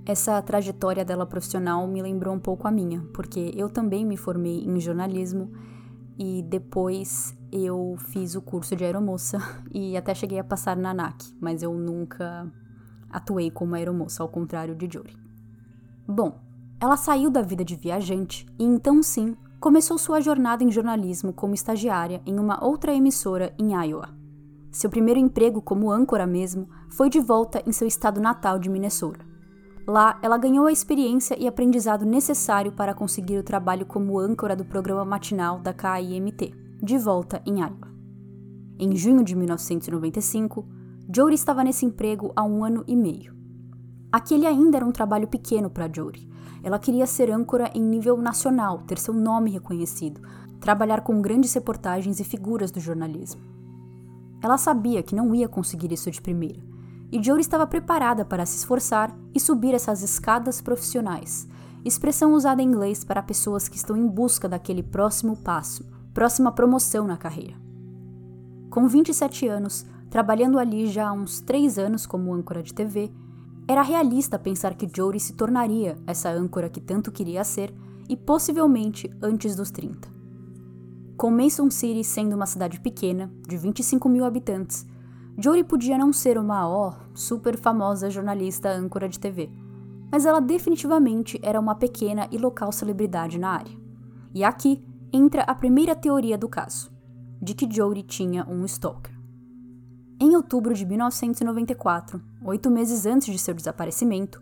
Essa 0.05 0.41
trajetória 0.41 1.05
dela 1.05 1.25
profissional 1.25 1.87
me 1.87 2.01
lembrou 2.01 2.33
um 2.33 2.39
pouco 2.39 2.67
a 2.67 2.71
minha, 2.71 3.01
porque 3.13 3.53
eu 3.55 3.69
também 3.69 4.05
me 4.05 4.17
formei 4.17 4.65
em 4.65 4.79
jornalismo 4.79 5.51
e 6.19 6.43
depois 6.43 7.33
eu 7.51 7.95
fiz 7.97 8.35
o 8.35 8.41
curso 8.41 8.75
de 8.75 8.83
aeromoça 8.83 9.37
e 9.73 9.95
até 9.95 10.13
cheguei 10.13 10.39
a 10.39 10.43
passar 10.43 10.75
na 10.75 10.89
ANAC, 10.89 11.33
mas 11.39 11.63
eu 11.63 11.73
nunca 11.73 12.51
atuei 13.09 13.49
como 13.49 13.75
aeromoça, 13.75 14.21
ao 14.21 14.27
contrário 14.27 14.75
de 14.75 14.89
Jory. 14.91 15.15
Bom, 16.05 16.37
ela 16.81 16.97
saiu 16.97 17.29
da 17.29 17.41
vida 17.41 17.63
de 17.63 17.77
viajante 17.77 18.45
e 18.59 18.65
então 18.65 19.01
sim 19.01 19.37
começou 19.57 19.97
sua 19.97 20.19
jornada 20.19 20.65
em 20.65 20.71
jornalismo 20.71 21.31
como 21.31 21.53
estagiária 21.53 22.21
em 22.25 22.37
uma 22.37 22.61
outra 22.61 22.93
emissora 22.93 23.53
em 23.57 23.71
Iowa. 23.73 24.09
Seu 24.69 24.89
primeiro 24.89 25.19
emprego 25.19 25.61
como 25.61 25.89
âncora 25.89 26.27
mesmo 26.27 26.67
foi 26.89 27.09
de 27.09 27.21
volta 27.21 27.63
em 27.65 27.71
seu 27.71 27.87
estado 27.87 28.19
natal 28.19 28.59
de 28.59 28.69
Minnesota. 28.69 29.32
Lá, 29.85 30.17
ela 30.21 30.37
ganhou 30.37 30.65
a 30.65 30.71
experiência 30.71 31.37
e 31.37 31.47
aprendizado 31.47 32.05
necessário 32.05 32.71
para 32.71 32.93
conseguir 32.93 33.37
o 33.37 33.43
trabalho 33.43 33.85
como 33.85 34.17
âncora 34.17 34.55
do 34.55 34.63
programa 34.63 35.03
matinal 35.03 35.59
da 35.59 35.73
KIMT, 35.73 36.53
de 36.81 36.97
volta 36.97 37.41
em 37.45 37.59
Iowa. 37.59 37.91
Em 38.79 38.95
junho 38.95 39.23
de 39.23 39.35
1995, 39.35 40.65
Jory 41.13 41.35
estava 41.35 41.63
nesse 41.63 41.85
emprego 41.85 42.31
há 42.35 42.43
um 42.43 42.63
ano 42.63 42.83
e 42.87 42.95
meio. 42.95 43.35
Aquele 44.11 44.45
ainda 44.45 44.77
era 44.77 44.85
um 44.85 44.91
trabalho 44.91 45.27
pequeno 45.27 45.69
para 45.69 45.91
Jory, 45.93 46.29
ela 46.63 46.79
queria 46.79 47.05
ser 47.05 47.29
âncora 47.29 47.69
em 47.75 47.81
nível 47.81 48.15
nacional, 48.15 48.79
ter 48.87 48.97
seu 48.97 49.13
nome 49.13 49.51
reconhecido, 49.51 50.21
trabalhar 50.61 51.01
com 51.01 51.21
grandes 51.21 51.53
reportagens 51.53 52.21
e 52.21 52.23
figuras 52.23 52.71
do 52.71 52.79
jornalismo. 52.79 53.41
Ela 54.41 54.57
sabia 54.57 55.03
que 55.03 55.13
não 55.13 55.35
ia 55.35 55.49
conseguir 55.49 55.91
isso 55.91 56.09
de 56.09 56.21
primeira, 56.21 56.61
e 57.13 57.21
Jory 57.21 57.41
estava 57.41 57.67
preparada 57.67 58.25
para 58.25 58.43
se 58.43 58.57
esforçar 58.57 59.15
e 59.35 59.39
subir 59.39 59.75
essas 59.75 60.01
escadas 60.01 60.59
profissionais, 60.59 61.47
expressão 61.85 62.33
usada 62.33 62.59
em 62.59 62.65
inglês 62.65 63.03
para 63.03 63.21
pessoas 63.21 63.67
que 63.69 63.77
estão 63.77 63.95
em 63.95 64.07
busca 64.07 64.49
daquele 64.49 64.81
próximo 64.81 65.37
passo, 65.37 65.85
próxima 66.11 66.51
promoção 66.51 67.05
na 67.05 67.15
carreira. 67.15 67.53
Com 68.71 68.87
27 68.87 69.47
anos, 69.47 69.85
trabalhando 70.09 70.57
ali 70.57 70.87
já 70.87 71.09
há 71.09 71.13
uns 71.13 71.39
3 71.39 71.77
anos 71.77 72.07
como 72.07 72.33
âncora 72.33 72.63
de 72.63 72.73
TV, 72.73 73.11
era 73.67 73.83
realista 73.83 74.39
pensar 74.39 74.73
que 74.73 74.89
Jory 74.91 75.19
se 75.19 75.33
tornaria 75.33 75.99
essa 76.07 76.31
âncora 76.31 76.67
que 76.67 76.81
tanto 76.81 77.11
queria 77.11 77.43
ser 77.43 77.71
e 78.09 78.17
possivelmente 78.17 79.07
antes 79.21 79.55
dos 79.55 79.69
30. 79.69 80.09
Com 81.15 81.29
Mason 81.29 81.69
City 81.69 82.03
sendo 82.03 82.35
uma 82.35 82.47
cidade 82.47 82.79
pequena, 82.79 83.31
de 83.47 83.55
25 83.55 84.09
mil 84.09 84.25
habitantes, 84.25 84.83
Jory 85.37 85.63
podia 85.63 85.97
não 85.97 86.13
ser 86.13 86.37
uma, 86.37 86.67
ó, 86.67 86.93
super 87.13 87.57
famosa 87.57 88.09
jornalista 88.09 88.69
âncora 88.69 89.09
de 89.09 89.19
TV, 89.19 89.49
mas 90.11 90.25
ela 90.25 90.39
definitivamente 90.39 91.39
era 91.41 91.59
uma 91.59 91.73
pequena 91.73 92.27
e 92.31 92.37
local 92.37 92.71
celebridade 92.71 93.39
na 93.39 93.49
área. 93.49 93.75
E 94.33 94.43
aqui 94.43 94.83
entra 95.11 95.41
a 95.41 95.55
primeira 95.55 95.95
teoria 95.95 96.37
do 96.37 96.47
caso, 96.47 96.91
de 97.41 97.55
que 97.55 97.67
Jory 97.69 98.03
tinha 98.03 98.45
um 98.47 98.63
stalker. 98.65 99.13
Em 100.19 100.35
outubro 100.35 100.73
de 100.73 100.85
1994, 100.85 102.21
oito 102.43 102.69
meses 102.69 103.05
antes 103.07 103.31
de 103.31 103.39
seu 103.39 103.55
desaparecimento, 103.55 104.39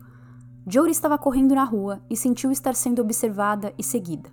Jory 0.67 0.91
estava 0.91 1.17
correndo 1.17 1.55
na 1.55 1.63
rua 1.63 2.01
e 2.09 2.17
sentiu 2.17 2.51
estar 2.51 2.75
sendo 2.75 3.01
observada 3.01 3.73
e 3.77 3.83
seguida. 3.83 4.29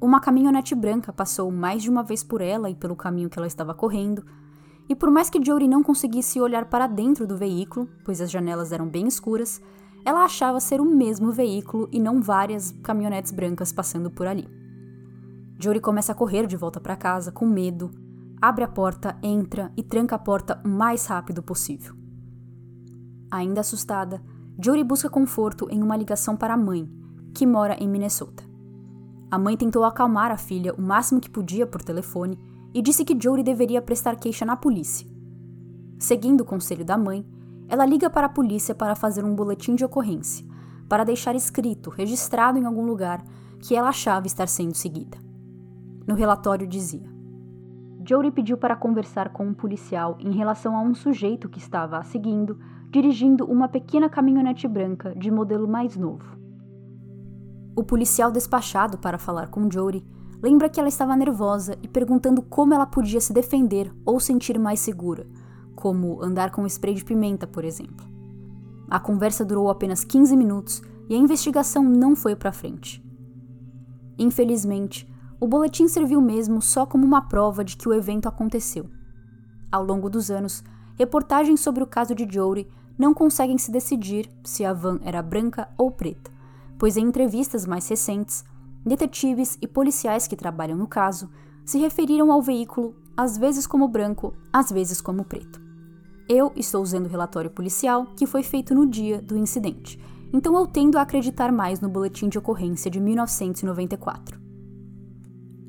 Uma 0.00 0.20
caminhonete 0.20 0.74
branca 0.74 1.12
passou 1.12 1.50
mais 1.52 1.82
de 1.82 1.90
uma 1.90 2.02
vez 2.02 2.24
por 2.24 2.40
ela 2.40 2.68
e 2.68 2.74
pelo 2.74 2.96
caminho 2.96 3.30
que 3.30 3.38
ela 3.38 3.46
estava 3.46 3.74
correndo, 3.74 4.24
e 4.88 4.94
por 4.94 5.10
mais 5.10 5.28
que 5.28 5.42
Jory 5.44 5.66
não 5.66 5.82
conseguisse 5.82 6.40
olhar 6.40 6.66
para 6.66 6.86
dentro 6.86 7.26
do 7.26 7.36
veículo, 7.36 7.88
pois 8.04 8.20
as 8.20 8.30
janelas 8.30 8.72
eram 8.72 8.88
bem 8.88 9.06
escuras, 9.06 9.60
ela 10.04 10.24
achava 10.24 10.60
ser 10.60 10.80
o 10.80 10.84
mesmo 10.84 11.32
veículo 11.32 11.88
e 11.90 11.98
não 11.98 12.22
várias 12.22 12.70
caminhonetes 12.82 13.32
brancas 13.32 13.72
passando 13.72 14.10
por 14.10 14.26
ali. 14.26 14.48
Jory 15.58 15.80
começa 15.80 16.12
a 16.12 16.14
correr 16.14 16.46
de 16.46 16.56
volta 16.56 16.80
para 16.80 16.94
casa 16.94 17.32
com 17.32 17.46
medo, 17.46 17.90
abre 18.40 18.62
a 18.62 18.68
porta, 18.68 19.18
entra 19.22 19.72
e 19.76 19.82
tranca 19.82 20.14
a 20.14 20.18
porta 20.18 20.60
o 20.64 20.68
mais 20.68 21.06
rápido 21.06 21.42
possível. 21.42 21.94
Ainda 23.30 23.62
assustada, 23.62 24.22
Jory 24.62 24.84
busca 24.84 25.10
conforto 25.10 25.66
em 25.70 25.82
uma 25.82 25.96
ligação 25.96 26.36
para 26.36 26.54
a 26.54 26.58
mãe, 26.58 26.88
que 27.34 27.44
mora 27.44 27.74
em 27.82 27.88
Minnesota. 27.88 28.44
A 29.30 29.38
mãe 29.38 29.56
tentou 29.56 29.84
acalmar 29.84 30.30
a 30.30 30.36
filha 30.36 30.72
o 30.74 30.80
máximo 30.80 31.20
que 31.20 31.28
podia 31.28 31.66
por 31.66 31.82
telefone 31.82 32.38
e 32.76 32.82
disse 32.82 33.06
que 33.06 33.16
Jory 33.18 33.42
deveria 33.42 33.80
prestar 33.80 34.16
queixa 34.16 34.44
na 34.44 34.54
polícia. 34.54 35.08
Seguindo 35.98 36.42
o 36.42 36.44
conselho 36.44 36.84
da 36.84 36.98
mãe, 36.98 37.26
ela 37.70 37.86
liga 37.86 38.10
para 38.10 38.26
a 38.26 38.28
polícia 38.28 38.74
para 38.74 38.94
fazer 38.94 39.24
um 39.24 39.34
boletim 39.34 39.74
de 39.74 39.82
ocorrência, 39.82 40.46
para 40.86 41.02
deixar 41.02 41.34
escrito, 41.34 41.88
registrado 41.88 42.58
em 42.58 42.66
algum 42.66 42.84
lugar, 42.84 43.24
que 43.60 43.74
ela 43.74 43.88
achava 43.88 44.26
estar 44.26 44.46
sendo 44.46 44.74
seguida. 44.74 45.16
No 46.06 46.14
relatório 46.14 46.66
dizia: 46.66 47.10
Jory 48.06 48.30
pediu 48.30 48.58
para 48.58 48.76
conversar 48.76 49.30
com 49.30 49.46
um 49.46 49.54
policial 49.54 50.18
em 50.20 50.32
relação 50.32 50.76
a 50.76 50.82
um 50.82 50.94
sujeito 50.94 51.48
que 51.48 51.58
estava 51.58 51.96
a 51.96 52.02
seguindo, 52.02 52.60
dirigindo 52.90 53.46
uma 53.46 53.68
pequena 53.68 54.10
caminhonete 54.10 54.68
branca 54.68 55.14
de 55.14 55.30
modelo 55.30 55.66
mais 55.66 55.96
novo. 55.96 56.36
O 57.74 57.82
policial 57.82 58.30
despachado 58.30 58.98
para 58.98 59.16
falar 59.16 59.48
com 59.48 59.70
Jory 59.70 60.04
lembra 60.42 60.68
que 60.68 60.78
ela 60.78 60.88
estava 60.88 61.16
nervosa 61.16 61.76
e 61.82 61.88
perguntando 61.88 62.42
como 62.42 62.74
ela 62.74 62.86
podia 62.86 63.20
se 63.20 63.32
defender 63.32 63.92
ou 64.04 64.20
sentir 64.20 64.58
mais 64.58 64.80
segura, 64.80 65.26
como 65.74 66.22
andar 66.22 66.50
com 66.50 66.66
spray 66.66 66.94
de 66.94 67.04
pimenta, 67.04 67.46
por 67.46 67.64
exemplo. 67.64 68.06
A 68.88 69.00
conversa 69.00 69.44
durou 69.44 69.68
apenas 69.68 70.04
15 70.04 70.36
minutos 70.36 70.82
e 71.08 71.14
a 71.14 71.18
investigação 71.18 71.82
não 71.82 72.14
foi 72.14 72.36
para 72.36 72.52
frente. 72.52 73.04
Infelizmente, 74.18 75.08
o 75.38 75.46
boletim 75.46 75.88
serviu 75.88 76.20
mesmo 76.20 76.62
só 76.62 76.86
como 76.86 77.04
uma 77.04 77.22
prova 77.22 77.62
de 77.62 77.76
que 77.76 77.88
o 77.88 77.92
evento 77.92 78.26
aconteceu. 78.26 78.88
Ao 79.70 79.84
longo 79.84 80.08
dos 80.08 80.30
anos, 80.30 80.64
reportagens 80.96 81.60
sobre 81.60 81.82
o 81.82 81.86
caso 81.86 82.14
de 82.14 82.26
Jory 82.30 82.66
não 82.98 83.12
conseguem 83.12 83.58
se 83.58 83.70
decidir 83.70 84.30
se 84.42 84.64
a 84.64 84.72
van 84.72 84.98
era 85.02 85.20
branca 85.20 85.68
ou 85.76 85.90
preta, 85.90 86.30
pois 86.78 86.96
em 86.96 87.04
entrevistas 87.04 87.66
mais 87.66 87.86
recentes, 87.88 88.44
detetives 88.86 89.58
e 89.60 89.66
policiais 89.66 90.28
que 90.28 90.36
trabalham 90.36 90.78
no 90.78 90.86
caso 90.86 91.28
se 91.64 91.78
referiram 91.78 92.30
ao 92.30 92.40
veículo 92.40 92.94
às 93.16 93.36
vezes 93.36 93.66
como 93.66 93.88
branco, 93.88 94.34
às 94.52 94.70
vezes 94.70 95.00
como 95.00 95.24
preto. 95.24 95.60
Eu 96.28 96.52
estou 96.54 96.82
usando 96.82 97.06
o 97.06 97.08
relatório 97.08 97.50
policial 97.50 98.06
que 98.16 98.26
foi 98.26 98.42
feito 98.42 98.74
no 98.74 98.86
dia 98.86 99.20
do 99.20 99.36
incidente, 99.36 99.98
então 100.32 100.54
eu 100.56 100.66
tendo 100.66 100.98
a 100.98 101.02
acreditar 101.02 101.50
mais 101.50 101.80
no 101.80 101.88
boletim 101.88 102.28
de 102.28 102.38
ocorrência 102.38 102.90
de 102.90 103.00
1994. 103.00 104.38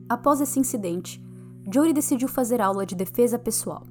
Após 0.09 0.41
esse 0.41 0.59
incidente, 0.59 1.23
Jory 1.71 1.93
decidiu 1.93 2.27
fazer 2.27 2.61
aula 2.61 2.85
de 2.85 2.95
defesa 2.95 3.37
pessoal. 3.37 3.85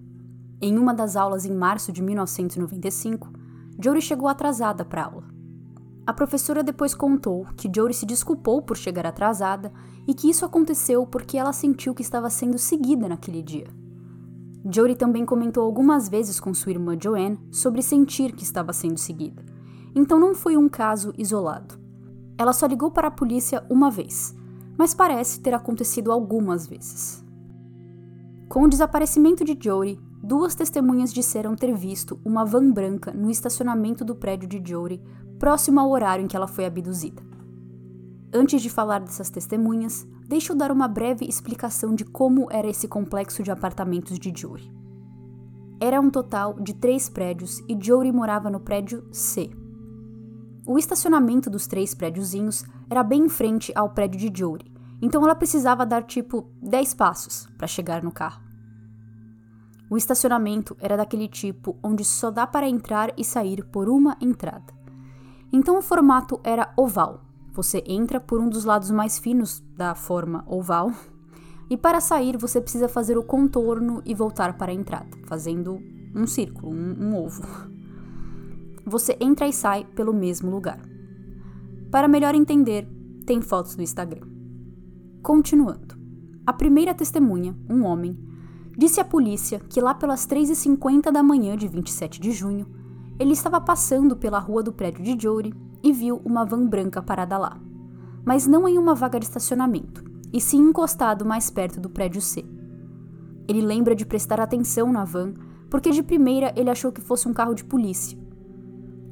Em 0.60 0.78
uma 0.78 0.94
das 0.94 1.16
aulas 1.16 1.44
em 1.44 1.54
março 1.54 1.92
de 1.92 2.02
1995, 2.02 3.30
Jory 3.82 4.00
chegou 4.00 4.28
atrasada 4.28 4.84
para 4.84 5.02
a 5.02 5.06
aula. 5.06 5.35
A 6.06 6.12
professora 6.12 6.62
depois 6.62 6.94
contou 6.94 7.46
que 7.56 7.68
Jory 7.74 7.92
se 7.92 8.06
desculpou 8.06 8.62
por 8.62 8.76
chegar 8.76 9.04
atrasada 9.04 9.72
e 10.06 10.14
que 10.14 10.30
isso 10.30 10.44
aconteceu 10.44 11.04
porque 11.04 11.36
ela 11.36 11.52
sentiu 11.52 11.92
que 11.92 12.02
estava 12.02 12.30
sendo 12.30 12.58
seguida 12.58 13.08
naquele 13.08 13.42
dia. 13.42 13.66
Jory 14.70 14.94
também 14.94 15.26
comentou 15.26 15.64
algumas 15.64 16.08
vezes 16.08 16.38
com 16.38 16.54
sua 16.54 16.70
irmã 16.70 16.96
Joanne 17.00 17.40
sobre 17.50 17.82
sentir 17.82 18.32
que 18.32 18.44
estava 18.44 18.72
sendo 18.72 18.98
seguida. 18.98 19.44
Então 19.96 20.20
não 20.20 20.32
foi 20.32 20.56
um 20.56 20.68
caso 20.68 21.12
isolado. 21.18 21.74
Ela 22.38 22.52
só 22.52 22.66
ligou 22.66 22.90
para 22.90 23.08
a 23.08 23.10
polícia 23.10 23.64
uma 23.68 23.90
vez, 23.90 24.32
mas 24.78 24.94
parece 24.94 25.40
ter 25.40 25.54
acontecido 25.54 26.12
algumas 26.12 26.68
vezes. 26.68 27.24
Com 28.48 28.62
o 28.62 28.68
desaparecimento 28.68 29.44
de 29.44 29.58
Jory, 29.60 29.98
duas 30.22 30.54
testemunhas 30.54 31.12
disseram 31.12 31.56
ter 31.56 31.74
visto 31.74 32.20
uma 32.24 32.44
van 32.44 32.70
branca 32.70 33.12
no 33.12 33.30
estacionamento 33.30 34.04
do 34.04 34.14
prédio 34.14 34.48
de 34.48 34.62
Jory, 34.64 35.02
próximo 35.38 35.80
ao 35.80 35.90
horário 35.90 36.24
em 36.24 36.28
que 36.28 36.36
ela 36.36 36.46
foi 36.46 36.64
abduzida. 36.64 37.22
Antes 38.32 38.60
de 38.60 38.68
falar 38.68 39.00
dessas 39.00 39.30
testemunhas, 39.30 40.06
deixa 40.26 40.52
eu 40.52 40.56
dar 40.56 40.70
uma 40.70 40.88
breve 40.88 41.24
explicação 41.24 41.94
de 41.94 42.04
como 42.04 42.48
era 42.50 42.68
esse 42.68 42.88
complexo 42.88 43.42
de 43.42 43.50
apartamentos 43.50 44.18
de 44.18 44.32
Jory. 44.34 44.70
Era 45.80 46.00
um 46.00 46.10
total 46.10 46.54
de 46.54 46.74
três 46.74 47.08
prédios 47.08 47.60
e 47.68 47.76
Jory 47.80 48.10
morava 48.10 48.50
no 48.50 48.60
prédio 48.60 49.06
C. 49.12 49.50
O 50.66 50.78
estacionamento 50.78 51.48
dos 51.48 51.66
três 51.66 51.94
prédiozinhos 51.94 52.64
era 52.90 53.02
bem 53.02 53.26
em 53.26 53.28
frente 53.28 53.72
ao 53.74 53.90
prédio 53.90 54.18
de 54.18 54.38
Jory, 54.38 54.70
então 55.00 55.22
ela 55.22 55.34
precisava 55.34 55.86
dar 55.86 56.02
tipo 56.02 56.50
10 56.62 56.94
passos 56.94 57.46
para 57.56 57.66
chegar 57.66 58.02
no 58.02 58.10
carro. 58.10 58.42
O 59.88 59.96
estacionamento 59.96 60.76
era 60.80 60.96
daquele 60.96 61.28
tipo 61.28 61.78
onde 61.82 62.04
só 62.04 62.30
dá 62.30 62.46
para 62.46 62.68
entrar 62.68 63.12
e 63.16 63.24
sair 63.24 63.64
por 63.66 63.88
uma 63.88 64.16
entrada. 64.20 64.75
Então 65.52 65.78
o 65.78 65.82
formato 65.82 66.40
era 66.42 66.72
oval. 66.76 67.22
Você 67.52 67.82
entra 67.86 68.20
por 68.20 68.40
um 68.40 68.48
dos 68.48 68.64
lados 68.64 68.90
mais 68.90 69.18
finos 69.18 69.62
da 69.76 69.94
forma 69.94 70.44
oval, 70.46 70.92
e 71.68 71.76
para 71.76 72.00
sair 72.00 72.36
você 72.36 72.60
precisa 72.60 72.88
fazer 72.88 73.18
o 73.18 73.24
contorno 73.24 74.00
e 74.04 74.14
voltar 74.14 74.56
para 74.56 74.70
a 74.70 74.74
entrada, 74.74 75.16
fazendo 75.26 75.80
um 76.14 76.26
círculo, 76.26 76.72
um, 76.72 76.96
um 77.00 77.16
ovo. 77.16 77.42
Você 78.84 79.16
entra 79.20 79.48
e 79.48 79.52
sai 79.52 79.84
pelo 79.84 80.14
mesmo 80.14 80.50
lugar. 80.50 80.80
Para 81.90 82.06
melhor 82.06 82.34
entender, 82.34 82.88
tem 83.26 83.40
fotos 83.40 83.76
no 83.76 83.82
Instagram. 83.82 84.26
Continuando. 85.22 85.96
A 86.46 86.52
primeira 86.52 86.94
testemunha, 86.94 87.56
um 87.68 87.84
homem, 87.84 88.16
disse 88.78 89.00
à 89.00 89.04
polícia 89.04 89.58
que 89.58 89.80
lá 89.80 89.92
pelas 89.92 90.24
3h50 90.26 91.10
da 91.10 91.22
manhã 91.22 91.56
de 91.56 91.66
27 91.66 92.20
de 92.20 92.30
junho, 92.30 92.66
ele 93.18 93.32
estava 93.32 93.60
passando 93.60 94.16
pela 94.16 94.38
rua 94.38 94.62
do 94.62 94.72
prédio 94.72 95.02
de 95.02 95.22
Jory 95.22 95.54
e 95.82 95.92
viu 95.92 96.20
uma 96.24 96.44
van 96.44 96.66
branca 96.66 97.02
parada 97.02 97.38
lá. 97.38 97.58
Mas 98.24 98.46
não 98.46 98.68
em 98.68 98.78
uma 98.78 98.94
vaga 98.94 99.18
de 99.18 99.26
estacionamento, 99.26 100.04
e 100.32 100.40
sim 100.40 100.58
encostado 100.58 101.24
mais 101.24 101.48
perto 101.50 101.80
do 101.80 101.88
prédio 101.88 102.20
C. 102.20 102.44
Ele 103.48 103.60
lembra 103.60 103.94
de 103.94 104.04
prestar 104.04 104.40
atenção 104.40 104.92
na 104.92 105.04
van, 105.04 105.34
porque 105.70 105.90
de 105.90 106.02
primeira 106.02 106.52
ele 106.56 106.70
achou 106.70 106.92
que 106.92 107.00
fosse 107.00 107.28
um 107.28 107.32
carro 107.32 107.54
de 107.54 107.64
polícia. 107.64 108.18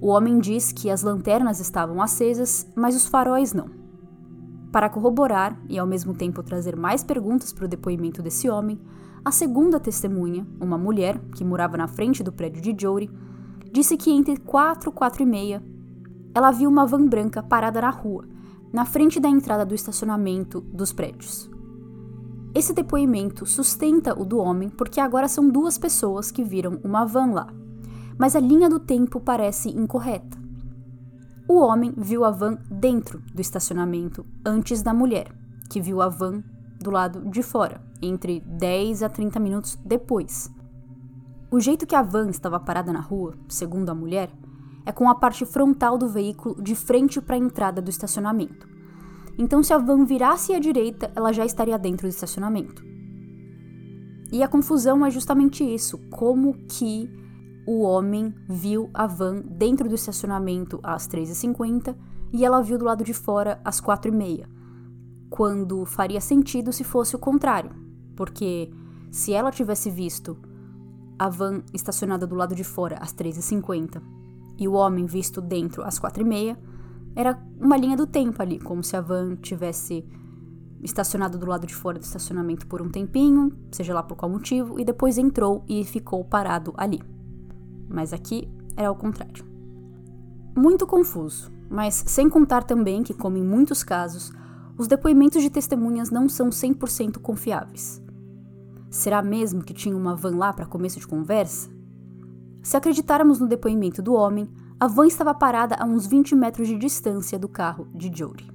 O 0.01 0.09
homem 0.09 0.39
diz 0.39 0.73
que 0.73 0.91
as 0.91 1.03
lanternas 1.03 1.61
estavam 1.61 2.03
acesas, 2.03 2.67
mas 2.77 2.97
os 2.97 3.07
faróis 3.07 3.53
não. 3.55 3.71
Para 4.71 4.91
corroborar 4.91 5.59
e 5.69 5.79
ao 5.79 5.87
mesmo 5.87 6.13
tempo 6.13 6.43
trazer 6.43 6.77
mais 6.77 7.03
perguntas 7.03 7.53
para 7.53 7.65
o 7.65 7.69
depoimento 7.69 8.21
desse 8.21 8.51
homem, 8.51 8.79
a 9.25 9.31
segunda 9.31 9.81
testemunha, 9.81 10.47
uma 10.61 10.77
mulher 10.77 11.19
que 11.35 11.45
morava 11.45 11.77
na 11.77 11.87
frente 11.87 12.23
do 12.23 12.33
prédio 12.33 12.61
de 12.61 12.75
Jory, 12.79 13.09
disse 13.75 13.97
que 13.97 14.09
entre 14.09 14.37
4 14.37 14.89
e 14.89 14.93
4 14.93 15.23
e 15.25 15.27
meia 15.27 15.61
ela 16.33 16.53
viu 16.53 16.71
uma 16.71 16.87
van 16.87 17.09
branca 17.09 17.43
parada 17.43 17.81
na 17.81 17.91
rua, 17.91 18.25
na 18.73 18.85
frente 18.85 19.19
da 19.19 19.29
entrada 19.29 19.67
do 19.67 19.75
estacionamento 19.75 20.61
dos 20.61 20.93
prédios. 20.93 21.51
Esse 22.55 22.73
depoimento 22.73 23.45
sustenta 23.45 24.17
o 24.17 24.25
do 24.25 24.39
homem 24.39 24.69
porque 24.69 25.01
agora 25.01 25.27
são 25.27 25.51
duas 25.51 25.77
pessoas 25.77 26.31
que 26.31 26.45
viram 26.45 26.79
uma 26.85 27.05
van 27.05 27.33
lá, 27.33 27.49
mas 28.17 28.37
a 28.37 28.41
linha 28.41 28.71
do 28.71 28.79
tempo 28.79 29.19
parece 29.19 29.71
incorreta. 29.71 30.39
O 31.49 31.59
homem 31.59 31.93
viu 31.97 32.25
a 32.25 32.31
van 32.31 32.57
dentro 32.71 33.21
do 33.35 33.41
estacionamento 33.41 34.25
antes 34.47 34.83
da 34.83 34.95
mulher, 34.95 35.37
que 35.69 35.81
viu 35.81 36.01
a 36.01 36.09
van 36.09 36.45
do 36.81 36.93
lado 36.93 37.29
de 37.29 37.43
fora, 37.43 37.83
entre 38.01 38.39
10 38.39 39.03
a 39.03 39.09
30 39.09 39.41
minutos 39.41 39.77
depois. 39.85 40.49
O 41.55 41.61
jeito 41.61 41.87
que 41.87 41.95
a 41.95 42.03
van 42.03 42.31
estava 42.31 42.59
parada 42.59 42.93
na 42.93 42.99
rua, 42.99 43.37
segundo 43.49 43.89
a 43.89 43.95
mulher, 43.95 44.29
é 44.85 44.91
com 44.91 45.09
a 45.09 45.15
parte 45.15 45.47
frontal 45.47 45.97
do 45.97 46.09
veículo 46.09 46.61
de 46.61 46.75
frente 46.75 47.21
para 47.21 47.37
a 47.37 47.39
entrada 47.39 47.81
do 47.81 47.89
estacionamento. 47.89 48.69
Então, 49.39 49.63
se 49.63 49.73
a 49.73 49.79
van 49.79 50.05
virasse 50.05 50.53
à 50.53 50.59
direita, 50.59 51.13
ela 51.15 51.33
já 51.33 51.47
estaria 51.47 51.79
dentro 51.79 52.09
do 52.09 52.11
estacionamento. 52.11 52.83
E 54.33 54.43
a 54.43 54.49
confusão 54.49 55.07
é 55.07 55.13
justamente 55.13 55.63
isso: 55.63 55.97
como 56.11 56.55
que 56.67 57.09
o 57.65 57.83
homem 57.83 58.35
viu 58.49 58.91
a 58.93 59.07
van 59.07 59.41
dentro 59.49 59.89
do 59.89 59.95
estacionamento 59.95 60.81
às 60.83 61.07
3h50 61.07 61.95
e 62.33 62.45
ela 62.45 62.63
viu 62.63 62.79
do 62.79 62.85
lado 62.85 63.05
de 63.05 63.15
fora 63.15 63.61
às 63.65 63.81
4h30, 63.81 64.45
quando 65.31 65.87
faria 65.87 66.21
sentido 66.21 66.73
se 66.73 66.83
fosse 66.83 67.15
o 67.15 67.21
contrário, 67.21 67.71
porque 68.17 68.73
se 69.13 69.33
ela 69.33 69.53
tivesse 69.53 69.89
visto 69.89 70.37
a 71.19 71.29
van 71.29 71.63
estacionada 71.73 72.27
do 72.27 72.35
lado 72.35 72.55
de 72.55 72.65
fora 72.65 72.97
às 73.01 73.15
3h50 73.15 74.03
e 74.59 74.69
o 74.69 74.73
homem 74.73 75.07
visto 75.07 75.41
dentro 75.41 75.83
às 75.83 75.99
4h30, 75.99 76.57
era 77.17 77.41
uma 77.59 77.77
linha 77.77 77.97
do 77.97 78.07
tempo 78.07 78.41
ali, 78.43 78.59
como 78.59 78.83
se 78.83 78.97
a 78.97 79.01
van 79.01 79.37
tivesse 79.37 80.05
estacionado 80.83 81.39
do 81.39 81.47
lado 81.47 81.67
de 81.67 81.75
fora 81.75 81.99
do 81.99 82.03
estacionamento 82.03 82.67
por 82.67 82.83
um 82.83 82.89
tempinho, 82.89 83.53
seja 83.73 83.95
lá 83.95 84.03
por 84.03 84.17
qual 84.17 84.31
motivo, 84.31 84.79
e 84.79 84.85
depois 84.85 85.17
entrou 85.19 85.65
e 85.69 85.85
ficou 85.85 86.25
parado 86.25 86.75
ali 86.77 87.01
mas 87.89 88.13
aqui 88.13 88.49
era 88.77 88.89
ao 88.89 88.97
contrário. 88.97 89.45
Muito 90.57 90.87
confuso, 90.87 91.51
mas 91.71 91.95
sem 92.07 92.29
contar 92.29 92.65
também 92.65 93.03
que, 93.03 93.15
como 93.15 93.37
em 93.37 93.45
muitos 93.45 93.83
casos, 93.83 94.33
os 94.77 94.87
depoimentos 94.87 95.43
de 95.43 95.51
testemunhas 95.51 96.11
não 96.11 96.29
são 96.29 96.49
100% 96.49 97.19
confiáveis. 97.19 98.03
Será 98.95 99.21
mesmo 99.21 99.65
que 99.65 99.75
tinha 99.75 99.97
uma 99.97 100.15
van 100.15 100.37
lá 100.37 100.53
para 100.53 100.65
começo 100.65 101.01
de 101.01 101.07
conversa? 101.09 101.69
Se 102.63 102.77
acreditarmos 102.77 103.41
no 103.41 103.49
depoimento 103.49 104.01
do 104.01 104.15
homem, 104.15 104.49
a 104.79 104.87
van 104.87 105.09
estava 105.09 105.35
parada 105.35 105.75
a 105.75 105.85
uns 105.85 106.07
20 106.07 106.37
metros 106.37 106.69
de 106.69 106.79
distância 106.79 107.37
do 107.37 107.49
carro 107.49 107.89
de 107.93 108.09
Jody. 108.17 108.49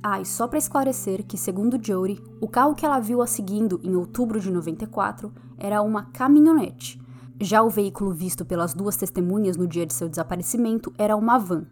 Ah, 0.00 0.20
e 0.20 0.24
só 0.24 0.46
para 0.46 0.60
esclarecer 0.60 1.26
que, 1.26 1.36
segundo 1.36 1.76
Jody, 1.84 2.22
o 2.40 2.46
carro 2.46 2.76
que 2.76 2.86
ela 2.86 3.00
viu 3.00 3.20
a 3.20 3.26
seguindo 3.26 3.80
em 3.82 3.96
outubro 3.96 4.38
de 4.38 4.48
94 4.48 5.32
era 5.58 5.82
uma 5.82 6.04
caminhonete, 6.04 7.02
já 7.40 7.60
o 7.60 7.68
veículo 7.68 8.14
visto 8.14 8.44
pelas 8.44 8.74
duas 8.74 8.96
testemunhas 8.96 9.56
no 9.56 9.66
dia 9.66 9.84
de 9.84 9.92
seu 9.92 10.08
desaparecimento 10.08 10.94
era 10.96 11.16
uma 11.16 11.36
van. 11.36 11.66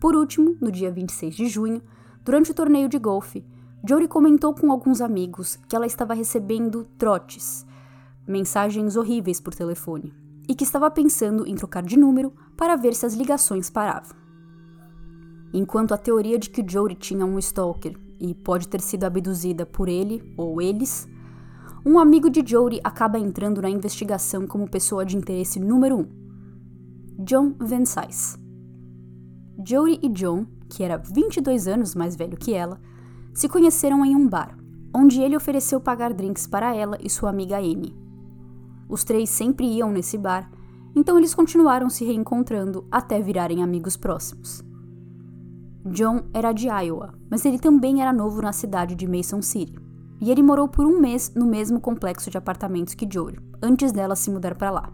Por 0.00 0.14
último, 0.14 0.56
no 0.60 0.70
dia 0.70 0.92
26 0.92 1.34
de 1.34 1.48
junho, 1.48 1.82
durante 2.24 2.52
o 2.52 2.54
torneio 2.54 2.88
de 2.88 3.00
golfe, 3.00 3.44
Jory 3.86 4.08
comentou 4.08 4.54
com 4.54 4.72
alguns 4.72 5.00
amigos 5.00 5.56
que 5.68 5.76
ela 5.76 5.86
estava 5.86 6.14
recebendo 6.14 6.84
trotes, 6.96 7.66
mensagens 8.26 8.96
horríveis 8.96 9.40
por 9.40 9.54
telefone, 9.54 10.12
e 10.48 10.54
que 10.54 10.64
estava 10.64 10.90
pensando 10.90 11.46
em 11.46 11.54
trocar 11.54 11.82
de 11.82 11.98
número 11.98 12.32
para 12.56 12.76
ver 12.76 12.94
se 12.94 13.06
as 13.06 13.14
ligações 13.14 13.70
paravam. 13.70 14.16
Enquanto 15.52 15.92
a 15.92 15.98
teoria 15.98 16.38
de 16.38 16.50
que 16.50 16.64
Jory 16.66 16.94
tinha 16.94 17.24
um 17.24 17.38
stalker 17.38 17.96
e 18.20 18.34
pode 18.34 18.68
ter 18.68 18.80
sido 18.80 19.04
abduzida 19.04 19.64
por 19.64 19.88
ele 19.88 20.34
ou 20.36 20.60
eles 20.60 21.08
um 21.88 21.98
amigo 21.98 22.28
de 22.28 22.42
Jodie 22.44 22.80
acaba 22.82 23.18
entrando 23.18 23.62
na 23.62 23.70
investigação 23.70 24.46
como 24.46 24.68
pessoa 24.68 25.06
de 25.06 25.16
interesse 25.16 25.60
número 25.60 25.98
um, 26.00 26.06
John 27.24 27.54
Sice. 27.86 28.38
Jodie 29.64 29.98
e 30.02 30.08
John, 30.10 30.46
que 30.68 30.82
era 30.82 30.98
22 30.98 31.66
anos 31.66 31.94
mais 31.94 32.14
velho 32.14 32.36
que 32.36 32.52
ela, 32.52 32.80
se 33.38 33.48
conheceram 33.48 34.04
em 34.04 34.16
um 34.16 34.28
bar, 34.28 34.58
onde 34.92 35.22
ele 35.22 35.36
ofereceu 35.36 35.80
pagar 35.80 36.12
drinks 36.12 36.44
para 36.48 36.74
ela 36.74 36.98
e 37.00 37.08
sua 37.08 37.30
amiga 37.30 37.56
Amy. 37.56 37.94
Os 38.88 39.04
três 39.04 39.30
sempre 39.30 39.64
iam 39.64 39.92
nesse 39.92 40.18
bar, 40.18 40.50
então 40.92 41.16
eles 41.16 41.36
continuaram 41.36 41.88
se 41.88 42.04
reencontrando 42.04 42.84
até 42.90 43.22
virarem 43.22 43.62
amigos 43.62 43.96
próximos. 43.96 44.60
John 45.86 46.24
era 46.34 46.50
de 46.50 46.66
Iowa, 46.66 47.14
mas 47.30 47.44
ele 47.44 47.60
também 47.60 48.02
era 48.02 48.12
novo 48.12 48.42
na 48.42 48.52
cidade 48.52 48.96
de 48.96 49.06
Mason 49.06 49.40
City 49.40 49.78
e 50.20 50.32
ele 50.32 50.42
morou 50.42 50.66
por 50.66 50.84
um 50.84 50.98
mês 50.98 51.32
no 51.32 51.46
mesmo 51.46 51.80
complexo 51.80 52.32
de 52.32 52.36
apartamentos 52.36 52.94
que 52.94 53.08
Jory, 53.08 53.38
antes 53.62 53.92
dela 53.92 54.16
se 54.16 54.32
mudar 54.32 54.56
para 54.56 54.72
lá. 54.72 54.92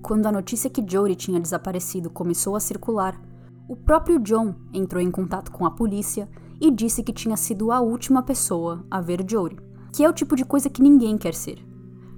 Quando 0.00 0.24
a 0.24 0.32
notícia 0.32 0.70
que 0.70 0.82
Jory 0.82 1.16
tinha 1.16 1.38
desaparecido 1.38 2.08
começou 2.08 2.56
a 2.56 2.60
circular, 2.60 3.20
o 3.68 3.76
próprio 3.76 4.18
John 4.20 4.54
entrou 4.72 5.02
em 5.02 5.10
contato 5.10 5.52
com 5.52 5.66
a 5.66 5.70
polícia 5.70 6.26
e 6.60 6.70
disse 6.70 7.02
que 7.02 7.12
tinha 7.12 7.36
sido 7.36 7.70
a 7.70 7.80
última 7.80 8.22
pessoa 8.22 8.84
a 8.90 9.00
ver 9.00 9.24
Jory, 9.28 9.58
que 9.92 10.04
é 10.04 10.08
o 10.08 10.12
tipo 10.12 10.34
de 10.36 10.44
coisa 10.44 10.70
que 10.70 10.82
ninguém 10.82 11.16
quer 11.16 11.34
ser. 11.34 11.58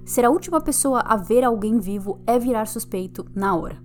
Ser 0.05 0.25
a 0.25 0.29
última 0.29 0.61
pessoa 0.61 1.01
a 1.01 1.17
ver 1.17 1.43
alguém 1.43 1.79
vivo 1.79 2.21
é 2.25 2.39
virar 2.39 2.65
suspeito 2.65 3.25
na 3.35 3.55
hora. 3.55 3.81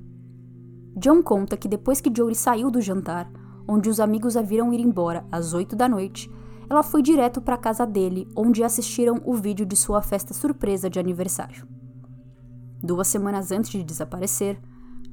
John 0.97 1.23
conta 1.23 1.57
que 1.57 1.69
depois 1.69 2.01
que 2.01 2.13
Jory 2.15 2.35
saiu 2.35 2.71
do 2.71 2.81
jantar, 2.81 3.31
onde 3.67 3.89
os 3.89 3.99
amigos 3.99 4.37
a 4.37 4.43
viram 4.43 4.73
ir 4.73 4.81
embora 4.81 5.27
às 5.31 5.53
8 5.53 5.75
da 5.75 5.89
noite, 5.89 6.31
ela 6.69 6.83
foi 6.83 7.03
direto 7.03 7.41
para 7.41 7.55
a 7.55 7.59
casa 7.59 7.87
dele, 7.87 8.29
onde 8.37 8.63
assistiram 8.63 9.21
o 9.25 9.35
vídeo 9.35 9.67
de 9.67 9.77
sua 9.77 10.01
festa 10.01 10.33
surpresa 10.33 10.89
de 10.89 10.99
aniversário. 10.99 11.67
Duas 12.83 13.09
semanas 13.09 13.53
antes 13.53 13.71
de 13.71 13.83
desaparecer, 13.83 14.61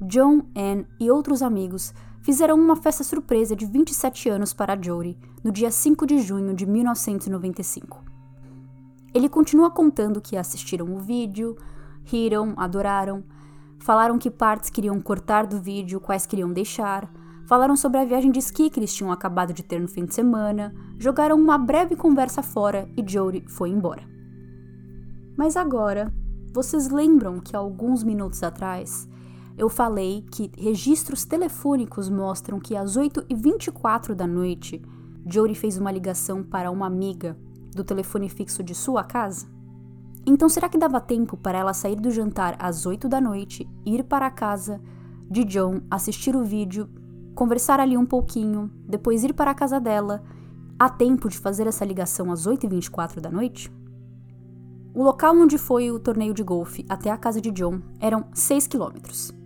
John, 0.02 0.42
Anne 0.56 0.86
e 0.98 1.10
outros 1.10 1.42
amigos 1.42 1.92
fizeram 2.22 2.56
uma 2.56 2.76
festa 2.76 3.02
surpresa 3.02 3.56
de 3.56 3.66
27 3.66 4.28
anos 4.28 4.52
para 4.52 4.80
Jody 4.80 5.18
no 5.42 5.50
dia 5.50 5.70
5 5.70 6.06
de 6.06 6.20
junho 6.20 6.54
de 6.54 6.66
1995. 6.66 8.04
Ele 9.12 9.28
continua 9.28 9.70
contando 9.70 10.20
que 10.20 10.36
assistiram 10.36 10.94
o 10.94 10.98
vídeo, 10.98 11.56
riram, 12.04 12.54
adoraram, 12.56 13.24
falaram 13.80 14.18
que 14.18 14.30
partes 14.30 14.70
queriam 14.70 15.00
cortar 15.00 15.46
do 15.46 15.60
vídeo, 15.60 16.00
quais 16.00 16.26
queriam 16.26 16.52
deixar, 16.52 17.10
falaram 17.46 17.74
sobre 17.74 17.98
a 17.98 18.04
viagem 18.04 18.30
de 18.30 18.38
esqui 18.38 18.70
que 18.70 18.78
eles 18.78 18.94
tinham 18.94 19.10
acabado 19.10 19.52
de 19.52 19.62
ter 19.62 19.80
no 19.80 19.88
fim 19.88 20.04
de 20.04 20.14
semana, 20.14 20.72
jogaram 20.98 21.36
uma 21.36 21.58
breve 21.58 21.96
conversa 21.96 22.42
fora 22.42 22.88
e 22.96 23.04
Jody 23.04 23.44
foi 23.48 23.70
embora. 23.70 24.08
Mas 25.36 25.56
agora, 25.56 26.12
vocês 26.52 26.88
lembram 26.90 27.40
que 27.40 27.56
alguns 27.56 28.04
minutos 28.04 28.42
atrás 28.42 29.08
eu 29.60 29.68
falei 29.68 30.24
que 30.32 30.50
registros 30.56 31.26
telefônicos 31.26 32.08
mostram 32.08 32.58
que 32.58 32.74
às 32.74 32.96
8h24 32.96 34.14
da 34.14 34.26
noite, 34.26 34.80
Jody 35.26 35.54
fez 35.54 35.76
uma 35.76 35.92
ligação 35.92 36.42
para 36.42 36.70
uma 36.70 36.86
amiga 36.86 37.36
do 37.74 37.84
telefone 37.84 38.30
fixo 38.30 38.62
de 38.62 38.74
sua 38.74 39.04
casa? 39.04 39.46
Então 40.24 40.48
será 40.48 40.66
que 40.66 40.78
dava 40.78 40.98
tempo 40.98 41.36
para 41.36 41.58
ela 41.58 41.74
sair 41.74 41.96
do 41.96 42.10
jantar 42.10 42.56
às 42.58 42.86
8 42.86 43.06
da 43.06 43.20
noite, 43.20 43.68
ir 43.84 44.02
para 44.04 44.24
a 44.24 44.30
casa 44.30 44.80
de 45.30 45.44
John, 45.44 45.82
assistir 45.90 46.34
o 46.34 46.42
vídeo, 46.42 46.88
conversar 47.34 47.80
ali 47.80 47.98
um 47.98 48.06
pouquinho, 48.06 48.70
depois 48.88 49.22
ir 49.24 49.34
para 49.34 49.50
a 49.50 49.54
casa 49.54 49.78
dela? 49.78 50.24
Há 50.78 50.88
tempo 50.88 51.28
de 51.28 51.36
fazer 51.36 51.66
essa 51.66 51.84
ligação 51.84 52.32
às 52.32 52.46
8h24 52.46 53.20
da 53.20 53.30
noite? 53.30 53.70
O 54.94 55.02
local 55.02 55.36
onde 55.36 55.58
foi 55.58 55.90
o 55.90 56.00
torneio 56.00 56.32
de 56.32 56.42
golfe 56.42 56.86
até 56.88 57.10
a 57.10 57.18
casa 57.18 57.42
de 57.42 57.50
John 57.50 57.82
eram 58.00 58.24
6 58.32 58.66
quilômetros. 58.66 59.38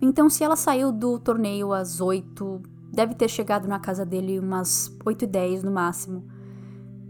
Então, 0.00 0.30
se 0.30 0.42
ela 0.42 0.56
saiu 0.56 0.90
do 0.90 1.18
torneio 1.18 1.72
às 1.72 2.00
8, 2.00 2.62
deve 2.92 3.14
ter 3.14 3.28
chegado 3.28 3.68
na 3.68 3.78
casa 3.78 4.04
dele 4.04 4.38
umas 4.38 4.96
8 5.04 5.24
e 5.24 5.26
10 5.26 5.62
no 5.62 5.70
máximo. 5.70 6.24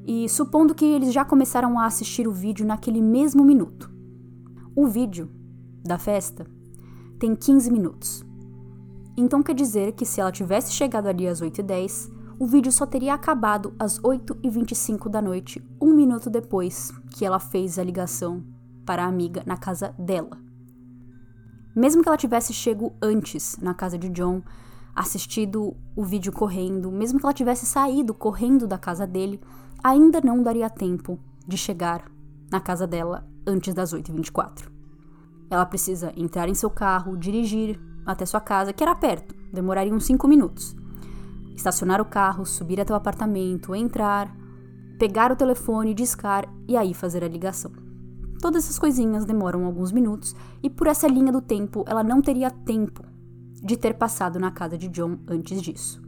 E 0.07 0.29
supondo 0.29 0.75
que 0.75 0.85
eles 0.85 1.13
já 1.13 1.25
começaram 1.25 1.79
a 1.79 1.87
assistir 1.87 2.27
o 2.27 2.33
vídeo 2.33 2.67
naquele 2.67 3.01
mesmo 3.01 3.45
minuto. 3.45 3.91
O 4.75 4.87
vídeo 4.87 5.31
da 5.85 5.99
festa 5.99 6.47
tem 7.19 7.37
15 7.37 7.71
minutos. 7.71 8.25
Então 9.17 9.43
quer 9.43 9.55
dizer 9.55 9.93
que 9.93 10.07
se 10.07 10.21
ela 10.21 10.33
tivesse 10.33 10.73
chegado 10.73 11.07
ali 11.07 11.29
às 11.29 11.41
8 11.41 11.61
e 11.61 11.63
10, 11.63 12.11
o 12.39 12.47
vídeo 12.47 12.73
só 12.73 12.87
teria 12.87 13.13
acabado 13.13 13.75
às 13.79 14.03
8 14.03 14.39
e 14.43 14.49
25 14.49 15.09
da 15.11 15.21
noite, 15.21 15.63
um 15.81 15.93
minuto 15.93 16.31
depois 16.31 16.91
que 17.11 17.25
ela 17.25 17.39
fez 17.39 17.79
a 17.79 17.85
ligação 17.85 18.43
para 18.87 19.05
a 19.05 19.07
amiga 19.07 19.43
na 19.45 19.59
casa 19.59 19.95
dela. 19.99 20.50
Mesmo 21.75 22.03
que 22.03 22.09
ela 22.09 22.17
tivesse 22.17 22.53
chego 22.53 22.93
antes 23.01 23.57
na 23.59 23.75
casa 23.75 23.97
de 23.97 24.09
John, 24.09 24.43
assistido 24.95 25.77
o 25.95 26.05
vídeo 26.05 26.33
correndo, 26.33 26.91
mesmo 26.91 27.19
que 27.19 27.27
ela 27.27 27.33
tivesse 27.33 27.65
saído 27.65 28.13
correndo 28.13 28.67
da 28.67 28.77
casa 28.77 29.07
dele, 29.07 29.41
ainda 29.83 30.21
não 30.23 30.43
daria 30.43 30.69
tempo 30.69 31.19
de 31.47 31.57
chegar 31.57 32.05
na 32.51 32.61
casa 32.61 32.87
dela 32.87 33.27
antes 33.47 33.73
das 33.73 33.95
8h24. 33.95 34.69
Ela 35.49 35.67
precisa 35.67 36.13
entrar 36.17 36.49
em 36.49 36.55
seu 36.55 36.71
carro, 36.71 37.17
dirigir 37.17 37.81
até 38.05 38.27
sua 38.27 38.41
casa, 38.41 38.73
que 38.73 38.83
era 38.83 38.95
perto, 38.95 39.35
demoraria 39.53 39.95
uns 39.95 40.05
5 40.07 40.27
minutos. 40.27 40.77
Estacionar 41.55 42.01
o 42.01 42.05
carro, 42.05 42.45
subir 42.47 42.81
até 42.81 42.93
o 42.93 42.97
apartamento, 42.97 43.75
entrar, 43.75 44.35
pegar 44.99 45.33
o 45.33 45.37
telefone, 45.37 45.95
discar 45.95 46.49
e 46.69 46.77
aí 46.77 46.95
fazer 46.95 47.25
a 47.25 47.29
ligação. 47.29 47.90
Todas 48.41 48.65
essas 48.65 48.79
coisinhas 48.79 49.25
demoram 49.25 49.67
alguns 49.67 49.93
minutos 49.93 50.35
e 50.63 50.71
por 50.71 50.87
essa 50.87 51.07
linha 51.07 51.31
do 51.31 51.43
tempo 51.43 51.85
ela 51.87 52.03
não 52.03 52.23
teria 52.23 52.51
tempo 52.51 53.05
de 53.63 53.77
ter 53.77 53.95
passado 53.95 54.39
na 54.39 54.51
casa 54.51 54.79
de 54.79 54.89
John 54.89 55.19
antes 55.29 55.61
disso. 55.61 56.03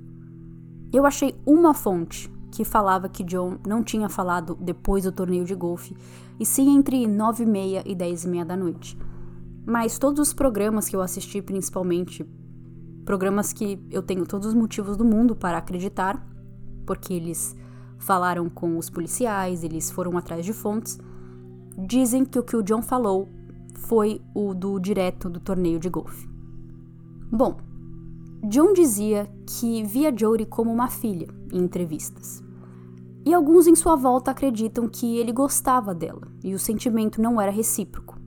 Eu 0.92 1.04
achei 1.04 1.34
uma 1.44 1.74
fonte 1.74 2.30
que 2.50 2.64
falava 2.64 3.08
que 3.08 3.24
John 3.24 3.58
não 3.66 3.82
tinha 3.82 4.08
falado 4.08 4.56
depois 4.60 5.04
do 5.04 5.12
torneio 5.12 5.44
de 5.44 5.54
golfe, 5.54 5.96
e 6.38 6.44
sim 6.44 6.76
entre 6.76 7.06
nove 7.06 7.44
e 7.44 7.46
meia 7.46 7.82
e 7.86 7.94
dez 7.94 8.24
e 8.24 8.28
meia 8.28 8.44
da 8.44 8.56
noite. 8.56 8.96
Mas 9.64 9.98
todos 9.98 10.28
os 10.28 10.34
programas 10.34 10.88
que 10.88 10.96
eu 10.96 11.00
assisti, 11.00 11.40
principalmente 11.40 12.26
programas 13.04 13.52
que 13.52 13.80
eu 13.90 14.02
tenho 14.02 14.26
todos 14.26 14.48
os 14.48 14.54
motivos 14.54 14.96
do 14.96 15.04
mundo 15.04 15.34
para 15.34 15.58
acreditar, 15.58 16.26
porque 16.86 17.14
eles 17.14 17.56
falaram 17.98 18.48
com 18.48 18.76
os 18.76 18.90
policiais, 18.90 19.64
eles 19.64 19.90
foram 19.90 20.16
atrás 20.18 20.44
de 20.44 20.52
fontes, 20.52 20.98
dizem 21.76 22.24
que 22.24 22.38
o 22.38 22.42
que 22.42 22.56
o 22.56 22.62
John 22.62 22.82
falou 22.82 23.28
foi 23.74 24.20
o 24.34 24.54
do 24.54 24.78
direto 24.78 25.28
do 25.28 25.40
torneio 25.40 25.78
de 25.78 25.88
golfe. 25.88 26.28
Bom, 27.30 27.56
John 28.48 28.72
dizia 28.72 29.30
que 29.46 29.82
via 29.84 30.12
Jodie 30.16 30.46
como 30.46 30.72
uma 30.72 30.88
filha 30.88 31.28
em 31.52 31.58
entrevistas. 31.58 32.42
E 33.24 33.32
alguns 33.32 33.66
em 33.66 33.74
sua 33.74 33.94
volta 33.94 34.30
acreditam 34.32 34.88
que 34.88 35.16
ele 35.16 35.32
gostava 35.32 35.94
dela 35.94 36.26
e 36.42 36.54
o 36.54 36.58
sentimento 36.58 37.22
não 37.22 37.40
era 37.40 37.52
recíproco. 37.52 38.18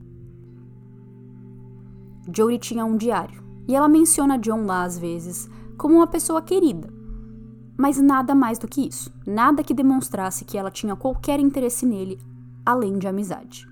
Jodie 2.34 2.58
tinha 2.58 2.84
um 2.84 2.96
diário 2.96 3.44
e 3.68 3.74
ela 3.74 3.88
menciona 3.88 4.38
John 4.38 4.64
lá 4.64 4.84
às 4.84 4.98
vezes 4.98 5.48
como 5.76 5.94
uma 5.94 6.06
pessoa 6.06 6.40
querida, 6.40 6.88
mas 7.76 8.00
nada 8.00 8.34
mais 8.34 8.58
do 8.58 8.66
que 8.66 8.88
isso, 8.88 9.12
nada 9.26 9.62
que 9.62 9.74
demonstrasse 9.74 10.44
que 10.44 10.56
ela 10.56 10.70
tinha 10.70 10.96
qualquer 10.96 11.38
interesse 11.38 11.84
nele 11.84 12.18
além 12.66 12.98
de 12.98 13.06
amizade. 13.06 13.66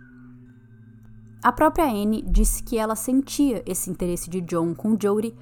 A 1.42 1.52
própria 1.52 1.84
Anne 1.84 2.22
disse 2.22 2.62
que 2.62 2.78
ela 2.78 2.96
sentia 2.96 3.62
esse 3.66 3.90
interesse 3.90 4.30
de 4.30 4.40
John 4.40 4.74
com 4.74 4.96
Jodie, 4.98 5.36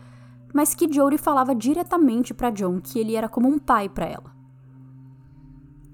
mas 0.53 0.75
que 0.75 0.93
Jodie 0.93 1.17
falava 1.17 1.55
diretamente 1.55 2.35
para 2.35 2.51
John 2.51 2.81
que 2.81 2.99
ele 2.99 3.15
era 3.15 3.29
como 3.29 3.49
um 3.49 3.59
pai 3.59 3.89
para 3.89 4.07
ela. 4.07 4.35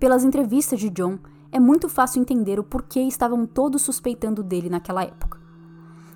Pelas 0.01 0.25
entrevistas 0.25 0.81
de 0.81 0.89
John, 0.89 1.19
é 1.53 1.61
muito 1.61 1.89
fácil 1.89 2.23
entender 2.23 2.59
o 2.59 2.65
porquê 2.65 3.01
estavam 3.01 3.45
todos 3.45 3.83
suspeitando 3.83 4.43
dele 4.43 4.71
naquela 4.71 5.03
época. 5.03 5.39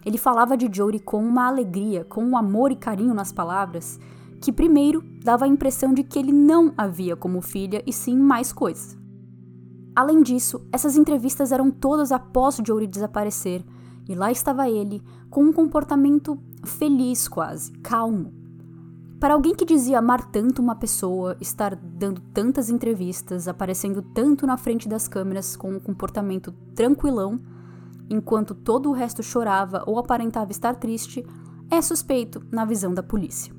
Ele 0.07 0.17
falava 0.17 0.57
de 0.57 0.71
Jodie 0.73 1.01
com 1.01 1.23
uma 1.23 1.47
alegria, 1.47 2.05
com 2.05 2.25
um 2.25 2.37
amor 2.37 2.73
e 2.73 2.77
carinho 2.77 3.13
nas 3.13 3.31
palavras, 3.31 4.01
que 4.41 4.53
primeiro 4.53 5.05
dava 5.23 5.45
a 5.45 5.49
impressão 5.49 5.93
de 5.93 6.03
que 6.03 6.19
ele 6.19 6.33
não 6.33 6.73
a 6.77 6.87
via 6.87 7.15
como 7.15 7.41
filha 7.41 7.83
e 7.87 7.93
sim 7.93 8.17
mais 8.17 8.53
coisa. 8.53 9.02
Além 9.95 10.23
disso, 10.23 10.67
essas 10.73 10.97
entrevistas 10.97 11.53
eram 11.53 11.71
todas 11.71 12.13
após 12.13 12.57
Jodie 12.65 12.87
desaparecer 12.87 13.65
e 14.09 14.15
lá 14.15 14.33
estava 14.33 14.69
ele, 14.69 15.03
com 15.31 15.45
um 15.45 15.53
comportamento 15.53 16.39
feliz 16.65 17.29
quase, 17.29 17.73
calmo. 17.79 18.33
Para 19.21 19.35
alguém 19.35 19.55
que 19.55 19.65
dizia 19.65 20.01
amar 20.01 20.31
tanto 20.31 20.61
uma 20.61 20.75
pessoa, 20.75 21.37
estar 21.41 21.77
dando 21.77 22.21
tantas 22.33 22.69
entrevistas, 22.69 23.47
aparecendo 23.47 24.03
tanto 24.03 24.47
na 24.47 24.57
frente 24.57 24.89
das 24.89 25.07
câmeras 25.07 25.55
com 25.55 25.75
um 25.75 25.79
comportamento 25.79 26.51
tranquilão, 26.75 27.41
enquanto 28.11 28.55
todo 28.55 28.89
o 28.91 28.93
resto 28.93 29.23
chorava 29.23 29.85
ou 29.87 29.99
aparentava 29.99 30.51
estar 30.51 30.75
triste, 30.75 31.25
é 31.71 31.81
suspeito 31.81 32.45
na 32.51 32.65
visão 32.65 32.93
da 32.93 33.03
polícia. 33.03 33.55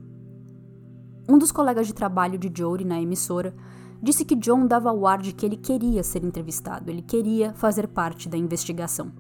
Um 1.30 1.38
dos 1.38 1.52
colegas 1.52 1.88
de 1.88 1.94
trabalho 1.94 2.38
de 2.38 2.52
Jodie 2.54 2.86
na 2.86 3.02
emissora 3.02 3.56
disse 4.04 4.26
que 4.26 4.36
John 4.36 4.68
dava 4.68 4.92
o 4.92 5.08
ar 5.08 5.20
de 5.20 5.32
que 5.32 5.46
ele 5.46 5.56
queria 5.56 6.04
ser 6.04 6.26
entrevistado, 6.26 6.92
ele 6.92 7.02
queria 7.02 7.54
fazer 7.54 7.88
parte 7.88 8.28
da 8.28 8.38
investigação. 8.38 9.14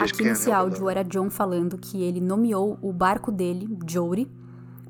Aqui 0.00 0.24
nesse 0.24 0.50
áudio 0.50 0.88
era 0.88 1.04
John 1.04 1.28
falando 1.28 1.76
que 1.76 2.02
ele 2.02 2.20
nomeou 2.20 2.78
o 2.80 2.92
barco 2.92 3.30
dele, 3.30 3.68
Jodie, 3.86 4.26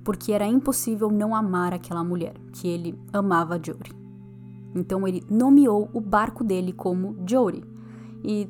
porque 0.05 0.33
era 0.33 0.47
impossível 0.47 1.11
não 1.11 1.35
amar 1.35 1.75
aquela 1.75 2.05
mulher, 2.05 2.35
que 2.53 2.69
ele 2.69 2.99
amava 3.13 3.61
Jodie. 3.63 3.93
Então 4.75 5.07
ele 5.07 5.25
nomeou 5.29 5.91
o 5.93 6.01
barco 6.01 6.45
dele 6.45 6.73
como 6.73 7.17
Jodie. 7.29 7.65
E 8.25 8.49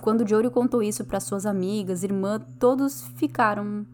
quando 0.00 0.26
Jodie 0.26 0.50
contou 0.50 0.82
isso 0.82 1.04
para 1.04 1.20
suas 1.20 1.44
amigas, 1.44 2.02
irmã, 2.02 2.40
todos 2.58 3.02
ficaram 3.16 3.86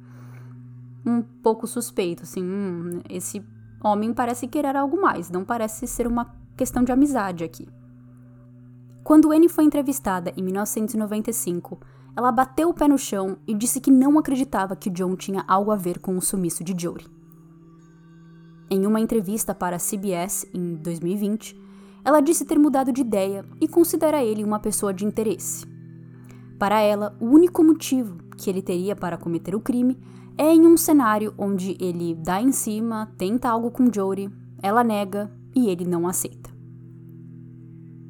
um 1.04 1.22
pouco 1.22 1.66
suspeitos, 1.66 2.30
assim, 2.30 2.42
hum, 2.42 3.00
esse 3.08 3.42
homem 3.82 4.12
parece 4.12 4.46
querer 4.46 4.76
algo 4.76 5.00
mais, 5.00 5.30
não 5.30 5.44
parece 5.44 5.86
ser 5.86 6.06
uma 6.06 6.34
questão 6.56 6.82
de 6.82 6.92
amizade 6.92 7.44
aqui. 7.44 7.68
Quando 9.02 9.32
Anne 9.32 9.48
foi 9.48 9.64
entrevistada 9.64 10.32
em 10.36 10.42
1995, 10.42 11.80
ela 12.16 12.32
bateu 12.32 12.68
o 12.68 12.74
pé 12.74 12.88
no 12.88 12.98
chão 12.98 13.38
e 13.46 13.54
disse 13.54 13.80
que 13.80 13.90
não 13.90 14.18
acreditava 14.18 14.76
que 14.76 14.90
John 14.90 15.14
tinha 15.16 15.44
algo 15.46 15.70
a 15.70 15.76
ver 15.76 15.98
com 15.98 16.16
o 16.16 16.20
sumiço 16.20 16.64
de 16.64 16.74
Jodie. 16.76 17.06
Em 18.70 18.86
uma 18.86 19.00
entrevista 19.00 19.54
para 19.54 19.76
a 19.76 19.78
CBS 19.78 20.46
em 20.52 20.74
2020, 20.74 21.58
ela 22.04 22.20
disse 22.20 22.44
ter 22.44 22.58
mudado 22.58 22.90
de 22.90 23.02
ideia 23.02 23.44
e 23.60 23.68
considera 23.68 24.22
ele 24.22 24.42
uma 24.42 24.58
pessoa 24.58 24.92
de 24.92 25.04
interesse. 25.04 25.67
Para 26.58 26.80
ela, 26.80 27.16
o 27.20 27.26
único 27.26 27.62
motivo 27.62 28.18
que 28.36 28.50
ele 28.50 28.60
teria 28.60 28.96
para 28.96 29.16
cometer 29.16 29.54
o 29.54 29.60
crime 29.60 29.96
é 30.36 30.52
em 30.52 30.66
um 30.66 30.76
cenário 30.76 31.32
onde 31.38 31.76
ele 31.80 32.14
dá 32.14 32.40
em 32.40 32.52
cima, 32.52 33.12
tenta 33.16 33.48
algo 33.48 33.70
com 33.70 33.92
Jodie, 33.92 34.30
ela 34.62 34.82
nega 34.82 35.30
e 35.54 35.68
ele 35.68 35.84
não 35.84 36.06
aceita. 36.06 36.50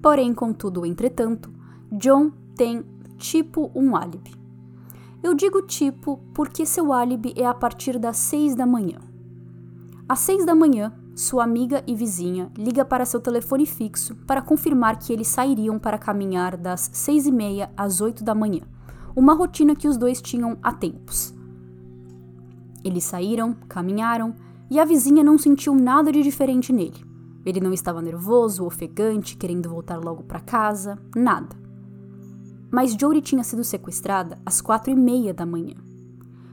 Porém, 0.02 0.32
contudo, 0.32 0.86
entretanto, 0.86 1.50
John 1.92 2.30
tem 2.56 2.84
tipo 3.16 3.70
um 3.74 3.96
álibi. 3.96 4.32
Eu 5.22 5.34
digo 5.34 5.62
tipo 5.62 6.18
porque 6.34 6.64
seu 6.64 6.92
álibi 6.92 7.34
é 7.36 7.44
a 7.44 7.54
partir 7.54 7.98
das 7.98 8.16
seis 8.16 8.54
da 8.54 8.66
manhã. 8.66 8.98
Às 10.08 10.20
seis 10.20 10.46
da 10.46 10.54
manhã, 10.54 10.92
sua 11.18 11.42
amiga 11.42 11.82
e 11.84 11.96
vizinha 11.96 12.48
liga 12.56 12.84
para 12.84 13.04
seu 13.04 13.20
telefone 13.20 13.66
fixo 13.66 14.14
para 14.24 14.40
confirmar 14.40 15.00
que 15.00 15.12
eles 15.12 15.26
sairiam 15.26 15.76
para 15.76 15.98
caminhar 15.98 16.56
das 16.56 16.90
seis 16.92 17.26
e 17.26 17.32
meia 17.32 17.72
às 17.76 18.00
oito 18.00 18.22
da 18.22 18.36
manhã, 18.36 18.60
uma 19.16 19.34
rotina 19.34 19.74
que 19.74 19.88
os 19.88 19.96
dois 19.96 20.22
tinham 20.22 20.56
há 20.62 20.72
tempos. 20.72 21.34
Eles 22.84 23.02
saíram, 23.02 23.52
caminharam, 23.68 24.32
e 24.70 24.78
a 24.78 24.84
vizinha 24.84 25.24
não 25.24 25.36
sentiu 25.36 25.74
nada 25.74 26.12
de 26.12 26.22
diferente 26.22 26.72
nele. 26.72 27.04
Ele 27.44 27.60
não 27.60 27.72
estava 27.72 28.00
nervoso, 28.00 28.64
ofegante, 28.64 29.36
querendo 29.36 29.68
voltar 29.68 29.96
logo 29.96 30.22
para 30.22 30.38
casa, 30.38 30.98
nada. 31.16 31.56
Mas 32.70 32.94
Jory 32.94 33.20
tinha 33.20 33.42
sido 33.42 33.64
sequestrada 33.64 34.38
às 34.46 34.60
quatro 34.60 34.92
e 34.92 34.94
meia 34.94 35.34
da 35.34 35.44
manhã. 35.44 35.74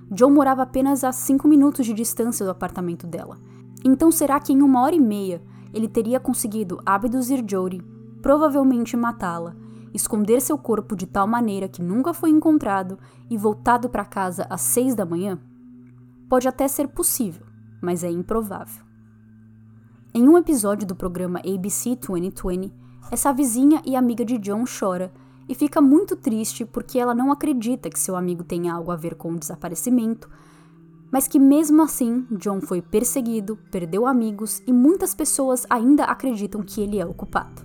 John 0.09 0.31
morava 0.31 0.63
apenas 0.63 1.03
a 1.03 1.11
cinco 1.11 1.47
minutos 1.47 1.85
de 1.85 1.93
distância 1.93 2.43
do 2.43 2.51
apartamento 2.51 3.05
dela. 3.05 3.37
Então 3.87 4.11
será 4.11 4.39
que 4.39 4.51
em 4.51 4.63
uma 4.63 4.81
hora 4.81 4.95
e 4.95 4.99
meia 4.99 5.39
ele 5.71 5.87
teria 5.87 6.19
conseguido 6.19 6.81
abduzir 6.83 7.45
Jory, 7.47 7.83
provavelmente 8.19 8.97
matá-la, 8.97 9.55
esconder 9.93 10.41
seu 10.41 10.57
corpo 10.57 10.95
de 10.95 11.05
tal 11.05 11.27
maneira 11.27 11.69
que 11.69 11.83
nunca 11.83 12.11
foi 12.11 12.31
encontrado 12.31 12.97
e 13.29 13.37
voltado 13.37 13.87
para 13.87 14.03
casa 14.03 14.47
às 14.49 14.61
seis 14.61 14.95
da 14.95 15.05
manhã? 15.05 15.39
Pode 16.27 16.47
até 16.47 16.67
ser 16.67 16.87
possível, 16.87 17.45
mas 17.79 18.03
é 18.03 18.09
improvável. 18.09 18.83
Em 20.15 20.27
um 20.27 20.35
episódio 20.35 20.87
do 20.87 20.95
programa 20.95 21.39
ABC 21.39 21.95
2020, 21.95 22.73
essa 23.11 23.31
vizinha 23.31 23.83
e 23.85 23.95
amiga 23.95 24.25
de 24.25 24.39
John 24.39 24.63
chora 24.63 25.13
e 25.47 25.53
fica 25.53 25.79
muito 25.79 26.15
triste 26.15 26.65
porque 26.65 26.97
ela 26.97 27.13
não 27.13 27.31
acredita 27.31 27.89
que 27.89 27.99
seu 27.99 28.15
amigo 28.15 28.43
tenha 28.43 28.73
algo 28.73 28.89
a 28.89 28.95
ver 28.95 29.13
com 29.13 29.33
o 29.33 29.37
desaparecimento, 29.37 30.27
mas 31.15 31.29
que 31.29 31.39
mesmo 31.39 31.81
assim 31.81 32.27
John 32.29 32.59
foi 32.59 32.81
perseguido, 32.81 33.57
perdeu 33.71 34.05
amigos 34.05 34.61
e 34.67 34.73
muitas 34.73 35.15
pessoas 35.15 35.65
ainda 35.69 36.03
acreditam 36.03 36.61
que 36.61 36.81
ele 36.81 36.99
é 36.99 37.05
o 37.05 37.13
culpado. 37.13 37.61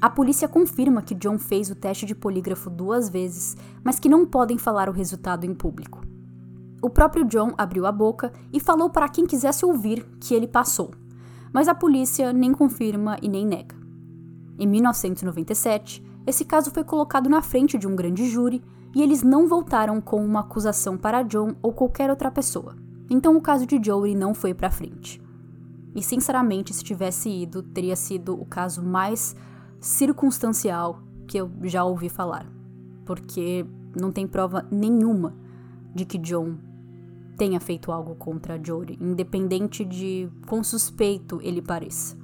A 0.00 0.08
polícia 0.08 0.46
confirma 0.46 1.02
que 1.02 1.16
John 1.16 1.40
fez 1.40 1.72
o 1.72 1.74
teste 1.74 2.06
de 2.06 2.14
polígrafo 2.14 2.70
duas 2.70 3.08
vezes, 3.08 3.56
mas 3.82 3.98
que 3.98 4.08
não 4.08 4.24
podem 4.24 4.56
falar 4.56 4.88
o 4.88 4.92
resultado 4.92 5.44
em 5.44 5.52
público. 5.52 6.02
O 6.80 6.88
próprio 6.88 7.24
John 7.24 7.52
abriu 7.58 7.84
a 7.84 7.90
boca 7.90 8.32
e 8.52 8.60
falou 8.60 8.90
para 8.90 9.08
quem 9.08 9.26
quisesse 9.26 9.66
ouvir 9.66 10.06
que 10.20 10.34
ele 10.34 10.46
passou, 10.46 10.92
mas 11.52 11.66
a 11.66 11.74
polícia 11.74 12.32
nem 12.32 12.52
confirma 12.52 13.18
e 13.20 13.28
nem 13.28 13.44
nega. 13.44 13.74
Em 14.56 14.68
1997, 14.68 16.00
esse 16.24 16.44
caso 16.44 16.70
foi 16.70 16.84
colocado 16.84 17.28
na 17.28 17.42
frente 17.42 17.76
de 17.76 17.88
um 17.88 17.96
grande 17.96 18.30
júri 18.30 18.62
e 18.94 19.02
eles 19.02 19.22
não 19.22 19.48
voltaram 19.48 20.00
com 20.00 20.24
uma 20.24 20.40
acusação 20.40 20.96
para 20.96 21.22
John 21.22 21.54
ou 21.62 21.72
qualquer 21.72 22.10
outra 22.10 22.30
pessoa. 22.30 22.76
Então 23.10 23.36
o 23.36 23.40
caso 23.40 23.66
de 23.66 23.80
Joey 23.82 24.14
não 24.14 24.34
foi 24.34 24.54
para 24.54 24.70
frente. 24.70 25.20
E 25.94 26.02
sinceramente, 26.02 26.74
se 26.74 26.82
tivesse 26.82 27.28
ido, 27.28 27.62
teria 27.62 27.96
sido 27.96 28.40
o 28.40 28.44
caso 28.44 28.82
mais 28.82 29.36
circunstancial 29.80 31.00
que 31.26 31.38
eu 31.38 31.50
já 31.62 31.84
ouvi 31.84 32.08
falar, 32.08 32.46
porque 33.04 33.64
não 33.94 34.10
tem 34.10 34.26
prova 34.26 34.66
nenhuma 34.70 35.34
de 35.94 36.04
que 36.04 36.18
John 36.18 36.56
tenha 37.36 37.60
feito 37.60 37.92
algo 37.92 38.14
contra 38.14 38.60
Jory, 38.62 38.98
independente 39.00 39.84
de 39.84 40.28
quão 40.46 40.62
suspeito 40.64 41.40
ele 41.42 41.62
pareça. 41.62 42.16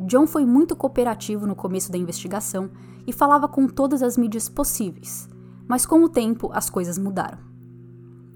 John 0.00 0.26
foi 0.26 0.44
muito 0.44 0.76
cooperativo 0.76 1.46
no 1.46 1.56
começo 1.56 1.90
da 1.90 1.98
investigação 1.98 2.70
e 3.06 3.12
falava 3.12 3.48
com 3.48 3.66
todas 3.66 4.02
as 4.02 4.16
mídias 4.16 4.48
possíveis, 4.48 5.28
mas 5.68 5.86
com 5.86 6.02
o 6.02 6.08
tempo 6.08 6.50
as 6.52 6.70
coisas 6.70 6.98
mudaram. 6.98 7.38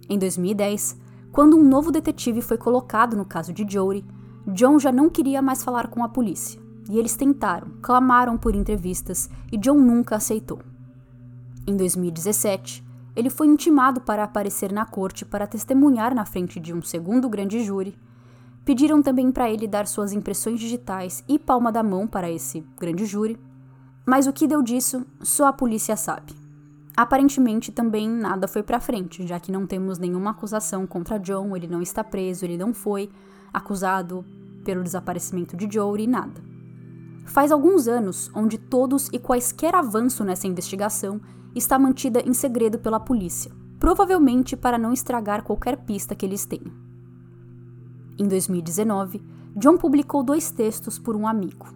Em 0.09 0.19
2010, 0.19 0.99
quando 1.33 1.57
um 1.57 1.63
novo 1.63 1.93
detetive 1.93 2.43
foi 2.43 2.59
colocado 2.59 3.17
no 3.17 3.25
caso 3.25 3.53
de 3.53 3.65
Jory, 3.69 4.05
John 4.49 4.79
já 4.79 4.91
não 4.91 5.09
queria 5.09 5.41
mais 5.41 5.63
falar 5.63 5.89
com 5.89 6.03
a 6.03 6.09
polícia, 6.09 6.61
e 6.89 6.99
eles 6.99 7.15
tentaram, 7.15 7.69
clamaram 7.81 8.37
por 8.37 8.55
entrevistas 8.55 9.31
e 9.53 9.57
John 9.57 9.79
nunca 9.79 10.17
aceitou. 10.17 10.59
Em 11.67 11.77
2017, 11.77 12.85
ele 13.15 13.31
foi 13.31 13.47
intimado 13.47 14.01
para 14.01 14.25
aparecer 14.25 14.73
na 14.73 14.85
corte 14.85 15.25
para 15.25 15.47
testemunhar 15.47 16.15
na 16.15 16.25
frente 16.25 16.59
de 16.59 16.73
um 16.73 16.83
segundo 16.83 17.29
grande 17.29 17.63
júri. 17.63 17.97
Pediram 18.65 19.03
também 19.03 19.31
para 19.31 19.51
ele 19.51 19.67
dar 19.67 19.87
suas 19.87 20.13
impressões 20.13 20.59
digitais 20.59 21.25
e 21.29 21.39
palma 21.39 21.71
da 21.71 21.83
mão 21.83 22.07
para 22.07 22.31
esse 22.31 22.65
grande 22.79 23.05
júri. 23.05 23.39
Mas 24.07 24.27
o 24.27 24.33
que 24.33 24.47
deu 24.47 24.63
disso, 24.63 25.05
só 25.21 25.47
a 25.47 25.53
polícia 25.53 25.97
sabe. 25.97 26.40
Aparentemente 26.97 27.73
também 27.73 28.09
nada 28.09 28.49
foi 28.49 28.63
para 28.63 28.81
frente, 28.81 29.27
já 29.27 29.39
que 29.39 29.53
não 29.53 29.67
temos 29.67 29.99
nenhuma 29.99 30.31
acusação 30.31 30.87
contra 30.87 31.19
John, 31.19 31.57
ele 31.57 31.67
não 31.67 31.81
está 31.81 32.03
preso, 32.03 32.45
ele 32.45 32.59
não 32.59 32.75
foi 32.75 33.11
acusado 33.53 34.25
pelo 34.65 34.83
desaparecimento 34.83 35.57
de 35.57 35.69
Jory, 35.73 36.07
nada. 36.07 36.43
Faz 37.25 37.53
alguns 37.53 37.87
anos 37.87 38.31
onde 38.35 38.59
todos 38.59 39.09
e 39.13 39.19
quaisquer 39.19 39.75
avanço 39.75 40.25
nessa 40.25 40.47
investigação 40.47 41.21
está 41.55 41.79
mantida 41.79 42.21
em 42.21 42.35
segredo 42.35 42.79
pela 42.79 43.01
polícia, 43.01 43.53
provavelmente 43.79 44.57
para 44.57 44.79
não 44.79 44.93
estragar 44.93 45.43
qualquer 45.43 45.77
pista 45.79 46.15
que 46.15 46.27
eles 46.27 46.45
tenham. 46.45 46.73
Em 48.19 48.27
2019, 48.27 49.23
John 49.57 49.77
publicou 49.77 50.23
dois 50.23 50.51
textos 50.51 50.99
por 50.99 51.17
um 51.17 51.27
amigo. 51.27 51.67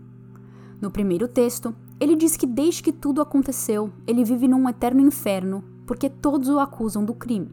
No 0.80 0.90
primeiro 0.90 1.26
texto, 1.26 1.74
ele 2.00 2.16
diz 2.16 2.36
que 2.36 2.46
desde 2.46 2.82
que 2.82 2.92
tudo 2.92 3.22
aconteceu, 3.22 3.92
ele 4.06 4.24
vive 4.24 4.48
num 4.48 4.68
eterno 4.68 5.00
inferno 5.00 5.64
porque 5.86 6.08
todos 6.08 6.48
o 6.48 6.58
acusam 6.58 7.04
do 7.04 7.14
crime, 7.14 7.50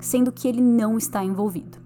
sendo 0.00 0.32
que 0.32 0.48
ele 0.48 0.60
não 0.60 0.96
está 0.96 1.24
envolvido. 1.24 1.78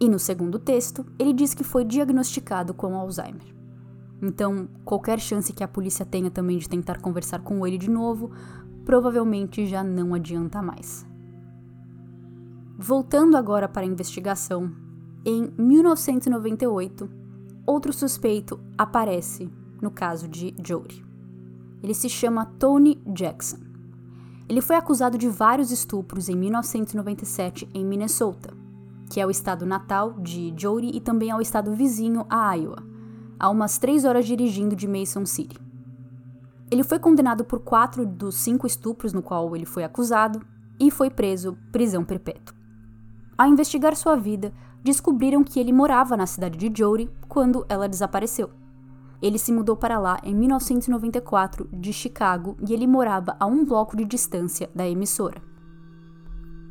E 0.00 0.08
no 0.08 0.18
segundo 0.18 0.58
texto, 0.58 1.04
ele 1.18 1.32
diz 1.32 1.54
que 1.54 1.64
foi 1.64 1.84
diagnosticado 1.84 2.74
com 2.74 2.96
Alzheimer. 2.96 3.54
Então, 4.20 4.68
qualquer 4.84 5.18
chance 5.18 5.52
que 5.52 5.64
a 5.64 5.68
polícia 5.68 6.04
tenha 6.06 6.30
também 6.30 6.58
de 6.58 6.68
tentar 6.68 7.00
conversar 7.00 7.40
com 7.40 7.66
ele 7.66 7.78
de 7.78 7.90
novo 7.90 8.30
provavelmente 8.84 9.66
já 9.66 9.82
não 9.82 10.14
adianta 10.14 10.60
mais. 10.60 11.06
Voltando 12.78 13.36
agora 13.36 13.68
para 13.68 13.82
a 13.82 13.88
investigação, 13.88 14.72
em 15.24 15.52
1998, 15.56 17.08
outro 17.64 17.92
suspeito 17.92 18.58
aparece 18.76 19.48
no 19.82 19.90
caso 19.90 20.28
de 20.28 20.54
Jody. 20.64 21.04
Ele 21.82 21.92
se 21.92 22.08
chama 22.08 22.46
Tony 22.46 23.02
Jackson. 23.06 23.58
Ele 24.48 24.60
foi 24.60 24.76
acusado 24.76 25.18
de 25.18 25.28
vários 25.28 25.70
estupros 25.72 26.28
em 26.28 26.36
1997 26.36 27.68
em 27.74 27.84
Minnesota, 27.84 28.54
que 29.10 29.20
é 29.20 29.26
o 29.26 29.30
estado 29.30 29.66
natal 29.66 30.12
de 30.12 30.54
Jody 30.56 30.92
e 30.94 31.00
também 31.00 31.30
é 31.30 31.34
o 31.34 31.40
estado 31.40 31.74
vizinho 31.74 32.24
a 32.30 32.54
Iowa, 32.54 32.82
a 33.38 33.50
umas 33.50 33.78
três 33.78 34.04
horas 34.04 34.24
dirigindo 34.24 34.76
de 34.76 34.86
Mason 34.86 35.26
City. 35.26 35.60
Ele 36.70 36.84
foi 36.84 36.98
condenado 36.98 37.44
por 37.44 37.60
quatro 37.60 38.06
dos 38.06 38.36
cinco 38.36 38.66
estupros 38.66 39.12
no 39.12 39.22
qual 39.22 39.54
ele 39.54 39.66
foi 39.66 39.84
acusado 39.84 40.40
e 40.78 40.90
foi 40.90 41.10
preso 41.10 41.58
prisão 41.70 42.04
perpétua. 42.04 42.56
Ao 43.36 43.48
investigar 43.48 43.96
sua 43.96 44.16
vida, 44.16 44.52
descobriram 44.82 45.44
que 45.44 45.58
ele 45.60 45.72
morava 45.72 46.16
na 46.16 46.26
cidade 46.26 46.56
de 46.56 46.72
Jody 46.74 47.10
quando 47.28 47.66
ela 47.68 47.88
desapareceu. 47.88 48.61
Ele 49.22 49.38
se 49.38 49.52
mudou 49.52 49.76
para 49.76 50.00
lá 50.00 50.18
em 50.24 50.34
1994 50.34 51.68
de 51.72 51.92
Chicago 51.92 52.56
e 52.68 52.74
ele 52.74 52.88
morava 52.88 53.36
a 53.38 53.46
um 53.46 53.64
bloco 53.64 53.96
de 53.96 54.04
distância 54.04 54.68
da 54.74 54.86
emissora. 54.86 55.40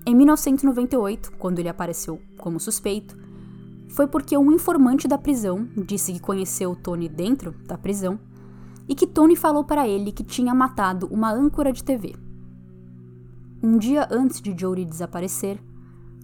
Em 0.05 0.13
1998, 0.13 1.31
quando 1.37 1.59
ele 1.59 1.69
apareceu 1.69 2.21
como 2.37 2.59
suspeito, 2.59 3.17
foi 3.87 4.05
porque 4.07 4.37
um 4.37 4.51
informante 4.51 5.07
da 5.07 5.17
prisão 5.17 5.67
disse 5.77 6.11
que 6.11 6.19
conheceu 6.19 6.75
Tony 6.75 7.07
dentro 7.07 7.53
da 7.65 7.77
prisão 7.77 8.19
e 8.87 8.95
que 8.95 9.07
Tony 9.07 9.35
falou 9.37 9.63
para 9.63 9.87
ele 9.87 10.11
que 10.11 10.23
tinha 10.23 10.53
matado 10.53 11.07
uma 11.07 11.31
âncora 11.31 11.71
de 11.71 11.83
TV. 11.83 12.15
Um 13.63 13.77
dia 13.77 14.07
antes 14.11 14.41
de 14.41 14.53
Jody 14.57 14.83
desaparecer, 14.83 15.61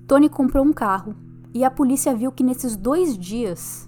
Tony 0.08 0.28
comprou 0.28 0.66
um 0.66 0.74
carro 0.74 1.16
e 1.54 1.64
a 1.64 1.72
polícia 1.72 2.16
viu 2.16 2.32
que 2.32 2.44
nesses 2.44 2.76
dois 2.76 3.18
dias 3.18 3.87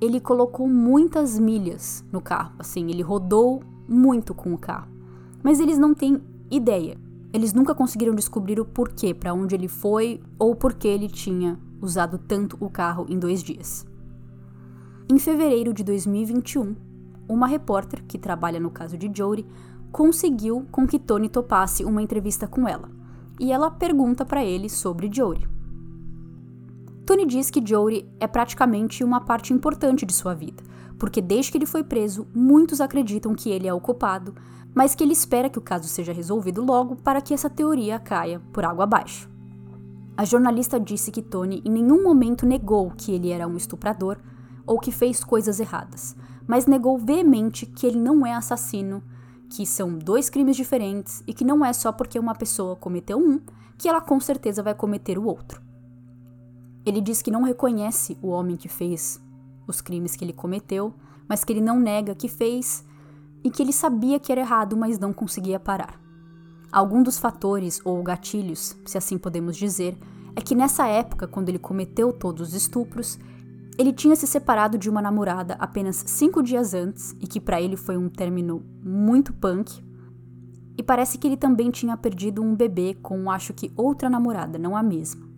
ele 0.00 0.18
colocou 0.18 0.66
muitas 0.66 1.38
milhas 1.38 2.04
no 2.10 2.20
carro. 2.20 2.52
Assim, 2.58 2.88
ele 2.90 3.02
rodou 3.02 3.62
muito 3.86 4.34
com 4.34 4.54
o 4.54 4.58
carro. 4.58 4.88
Mas 5.42 5.60
eles 5.60 5.78
não 5.78 5.92
têm 5.92 6.20
ideia. 6.50 6.96
Eles 7.32 7.52
nunca 7.52 7.74
conseguiram 7.74 8.14
descobrir 8.14 8.58
o 8.58 8.64
porquê, 8.64 9.12
para 9.14 9.34
onde 9.34 9.54
ele 9.54 9.68
foi 9.68 10.20
ou 10.38 10.56
por 10.56 10.74
que 10.74 10.88
ele 10.88 11.08
tinha 11.08 11.58
usado 11.80 12.18
tanto 12.18 12.56
o 12.60 12.70
carro 12.70 13.06
em 13.08 13.18
dois 13.18 13.42
dias. 13.42 13.86
Em 15.08 15.18
fevereiro 15.18 15.72
de 15.72 15.84
2021, 15.84 16.74
uma 17.28 17.46
repórter 17.46 18.02
que 18.04 18.18
trabalha 18.18 18.58
no 18.58 18.70
caso 18.70 18.96
de 18.96 19.10
Jody 19.14 19.46
conseguiu 19.92 20.66
com 20.70 20.86
que 20.86 20.98
Tony 20.98 21.28
topasse 21.28 21.84
uma 21.84 22.02
entrevista 22.02 22.46
com 22.46 22.66
ela. 22.66 22.88
E 23.38 23.52
ela 23.52 23.70
pergunta 23.70 24.24
para 24.24 24.44
ele 24.44 24.68
sobre 24.68 25.10
Jory. 25.12 25.48
Tony 27.10 27.26
diz 27.26 27.50
que 27.50 27.60
Jory 27.60 28.08
é 28.20 28.28
praticamente 28.28 29.02
uma 29.02 29.20
parte 29.20 29.52
importante 29.52 30.06
de 30.06 30.12
sua 30.12 30.32
vida, 30.32 30.62
porque 30.96 31.20
desde 31.20 31.50
que 31.50 31.58
ele 31.58 31.66
foi 31.66 31.82
preso, 31.82 32.24
muitos 32.32 32.80
acreditam 32.80 33.34
que 33.34 33.50
ele 33.50 33.66
é 33.66 33.74
o 33.74 33.80
culpado, 33.80 34.32
mas 34.72 34.94
que 34.94 35.02
ele 35.02 35.12
espera 35.12 35.50
que 35.50 35.58
o 35.58 35.60
caso 35.60 35.88
seja 35.88 36.12
resolvido 36.12 36.64
logo 36.64 36.94
para 36.94 37.20
que 37.20 37.34
essa 37.34 37.50
teoria 37.50 37.98
caia 37.98 38.40
por 38.52 38.64
água 38.64 38.84
abaixo. 38.84 39.28
A 40.16 40.24
jornalista 40.24 40.78
disse 40.78 41.10
que 41.10 41.20
Tony 41.20 41.60
em 41.64 41.70
nenhum 41.72 42.00
momento 42.00 42.46
negou 42.46 42.92
que 42.92 43.10
ele 43.10 43.30
era 43.30 43.48
um 43.48 43.56
estuprador 43.56 44.16
ou 44.64 44.78
que 44.78 44.92
fez 44.92 45.24
coisas 45.24 45.58
erradas, 45.58 46.14
mas 46.46 46.66
negou 46.66 46.96
veemente 46.96 47.66
que 47.66 47.88
ele 47.88 47.98
não 47.98 48.24
é 48.24 48.34
assassino, 48.34 49.02
que 49.48 49.66
são 49.66 49.98
dois 49.98 50.30
crimes 50.30 50.56
diferentes 50.56 51.24
e 51.26 51.34
que 51.34 51.44
não 51.44 51.64
é 51.64 51.72
só 51.72 51.90
porque 51.90 52.20
uma 52.20 52.36
pessoa 52.36 52.76
cometeu 52.76 53.18
um 53.18 53.40
que 53.76 53.88
ela 53.88 54.00
com 54.00 54.20
certeza 54.20 54.62
vai 54.62 54.76
cometer 54.76 55.18
o 55.18 55.26
outro. 55.26 55.69
Ele 56.90 57.00
diz 57.00 57.22
que 57.22 57.30
não 57.30 57.44
reconhece 57.44 58.18
o 58.20 58.30
homem 58.30 58.56
que 58.56 58.66
fez 58.66 59.22
os 59.64 59.80
crimes 59.80 60.16
que 60.16 60.24
ele 60.24 60.32
cometeu, 60.32 60.92
mas 61.28 61.44
que 61.44 61.52
ele 61.52 61.60
não 61.60 61.78
nega 61.78 62.16
que 62.16 62.26
fez 62.26 62.84
e 63.44 63.48
que 63.48 63.62
ele 63.62 63.72
sabia 63.72 64.18
que 64.18 64.32
era 64.32 64.40
errado, 64.40 64.76
mas 64.76 64.98
não 64.98 65.12
conseguia 65.12 65.60
parar. 65.60 66.00
Algum 66.72 67.00
dos 67.00 67.16
fatores 67.16 67.80
ou 67.84 68.02
gatilhos, 68.02 68.76
se 68.84 68.98
assim 68.98 69.18
podemos 69.18 69.56
dizer, 69.56 69.96
é 70.34 70.40
que 70.40 70.56
nessa 70.56 70.84
época, 70.88 71.28
quando 71.28 71.48
ele 71.48 71.60
cometeu 71.60 72.12
todos 72.12 72.48
os 72.48 72.54
estupros, 72.54 73.20
ele 73.78 73.92
tinha 73.92 74.16
se 74.16 74.26
separado 74.26 74.76
de 74.76 74.90
uma 74.90 75.00
namorada 75.00 75.54
apenas 75.60 76.02
cinco 76.08 76.42
dias 76.42 76.74
antes 76.74 77.12
e 77.20 77.26
que 77.28 77.38
para 77.38 77.62
ele 77.62 77.76
foi 77.76 77.96
um 77.96 78.08
término 78.08 78.64
muito 78.82 79.32
punk. 79.32 79.80
E 80.76 80.82
parece 80.82 81.18
que 81.18 81.28
ele 81.28 81.36
também 81.36 81.70
tinha 81.70 81.96
perdido 81.96 82.42
um 82.42 82.52
bebê 82.52 82.94
com, 83.00 83.30
acho 83.30 83.54
que, 83.54 83.72
outra 83.76 84.10
namorada, 84.10 84.58
não 84.58 84.76
a 84.76 84.82
mesma. 84.82 85.29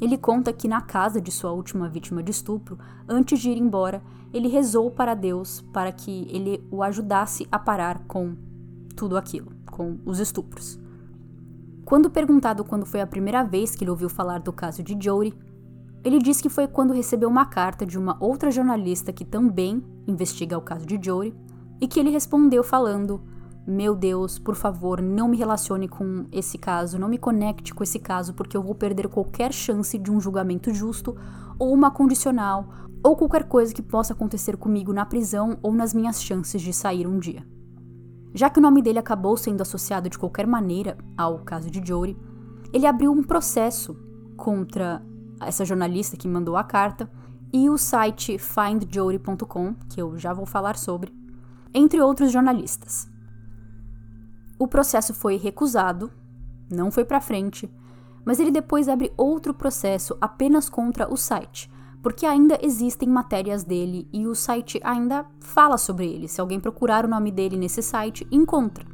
Ele 0.00 0.16
conta 0.16 0.52
que 0.52 0.68
na 0.68 0.80
casa 0.80 1.20
de 1.20 1.30
sua 1.32 1.50
última 1.50 1.88
vítima 1.88 2.22
de 2.22 2.30
estupro, 2.30 2.78
antes 3.08 3.40
de 3.40 3.50
ir 3.50 3.58
embora, 3.58 4.02
ele 4.32 4.48
rezou 4.48 4.90
para 4.90 5.14
Deus 5.14 5.60
para 5.72 5.90
que 5.90 6.26
ele 6.30 6.64
o 6.70 6.82
ajudasse 6.82 7.46
a 7.50 7.58
parar 7.58 8.04
com 8.06 8.36
tudo 8.94 9.16
aquilo, 9.16 9.52
com 9.70 9.98
os 10.04 10.18
estupros. 10.20 10.78
Quando 11.84 12.10
perguntado 12.10 12.64
quando 12.64 12.84
foi 12.84 13.00
a 13.00 13.06
primeira 13.06 13.42
vez 13.42 13.74
que 13.74 13.82
ele 13.82 13.90
ouviu 13.90 14.08
falar 14.08 14.40
do 14.40 14.52
caso 14.52 14.82
de 14.82 14.96
Jory, 15.00 15.34
ele 16.04 16.18
disse 16.18 16.42
que 16.42 16.48
foi 16.48 16.68
quando 16.68 16.92
recebeu 16.92 17.28
uma 17.28 17.46
carta 17.46 17.84
de 17.84 17.98
uma 17.98 18.16
outra 18.20 18.50
jornalista 18.50 19.12
que 19.12 19.24
também 19.24 19.82
investiga 20.06 20.58
o 20.58 20.62
caso 20.62 20.86
de 20.86 20.98
Jory 21.02 21.34
e 21.80 21.88
que 21.88 21.98
ele 21.98 22.10
respondeu 22.10 22.62
falando: 22.62 23.22
meu 23.66 23.94
Deus, 23.94 24.38
por 24.38 24.54
favor, 24.54 25.02
não 25.02 25.28
me 25.28 25.36
relacione 25.36 25.88
com 25.88 26.26
esse 26.32 26.56
caso, 26.56 26.98
não 26.98 27.08
me 27.08 27.18
conecte 27.18 27.74
com 27.74 27.82
esse 27.82 27.98
caso, 27.98 28.32
porque 28.32 28.56
eu 28.56 28.62
vou 28.62 28.74
perder 28.74 29.08
qualquer 29.08 29.52
chance 29.52 29.98
de 29.98 30.10
um 30.10 30.20
julgamento 30.20 30.72
justo, 30.72 31.16
ou 31.58 31.72
uma 31.74 31.90
condicional, 31.90 32.68
ou 33.02 33.16
qualquer 33.16 33.44
coisa 33.44 33.74
que 33.74 33.82
possa 33.82 34.12
acontecer 34.12 34.56
comigo 34.56 34.92
na 34.92 35.04
prisão 35.04 35.58
ou 35.62 35.72
nas 35.72 35.92
minhas 35.92 36.22
chances 36.22 36.62
de 36.62 36.72
sair 36.72 37.06
um 37.06 37.18
dia. 37.18 37.46
Já 38.34 38.50
que 38.50 38.58
o 38.58 38.62
nome 38.62 38.82
dele 38.82 38.98
acabou 38.98 39.36
sendo 39.36 39.62
associado 39.62 40.08
de 40.08 40.18
qualquer 40.18 40.46
maneira 40.46 40.96
ao 41.16 41.38
caso 41.40 41.70
de 41.70 41.84
Jory, 41.84 42.16
ele 42.72 42.86
abriu 42.86 43.12
um 43.12 43.22
processo 43.22 43.96
contra 44.36 45.02
essa 45.40 45.64
jornalista 45.64 46.16
que 46.16 46.28
mandou 46.28 46.56
a 46.56 46.64
carta 46.64 47.10
e 47.52 47.70
o 47.70 47.78
site 47.78 48.38
findjory.com, 48.38 49.74
que 49.88 50.00
eu 50.00 50.18
já 50.18 50.32
vou 50.32 50.44
falar 50.44 50.76
sobre, 50.76 51.12
entre 51.72 52.00
outros 52.00 52.30
jornalistas. 52.30 53.08
O 54.58 54.66
processo 54.66 55.14
foi 55.14 55.36
recusado, 55.36 56.10
não 56.70 56.90
foi 56.90 57.04
para 57.04 57.20
frente, 57.20 57.70
mas 58.24 58.40
ele 58.40 58.50
depois 58.50 58.88
abre 58.88 59.12
outro 59.16 59.54
processo 59.54 60.16
apenas 60.20 60.68
contra 60.68 61.10
o 61.12 61.16
site, 61.16 61.70
porque 62.02 62.26
ainda 62.26 62.58
existem 62.60 63.08
matérias 63.08 63.64
dele 63.64 64.08
e 64.12 64.26
o 64.26 64.34
site 64.34 64.80
ainda 64.82 65.24
fala 65.40 65.78
sobre 65.78 66.06
ele. 66.06 66.28
Se 66.28 66.40
alguém 66.40 66.60
procurar 66.60 67.04
o 67.04 67.08
nome 67.08 67.30
dele 67.30 67.56
nesse 67.56 67.82
site, 67.82 68.26
encontra. 68.30 68.84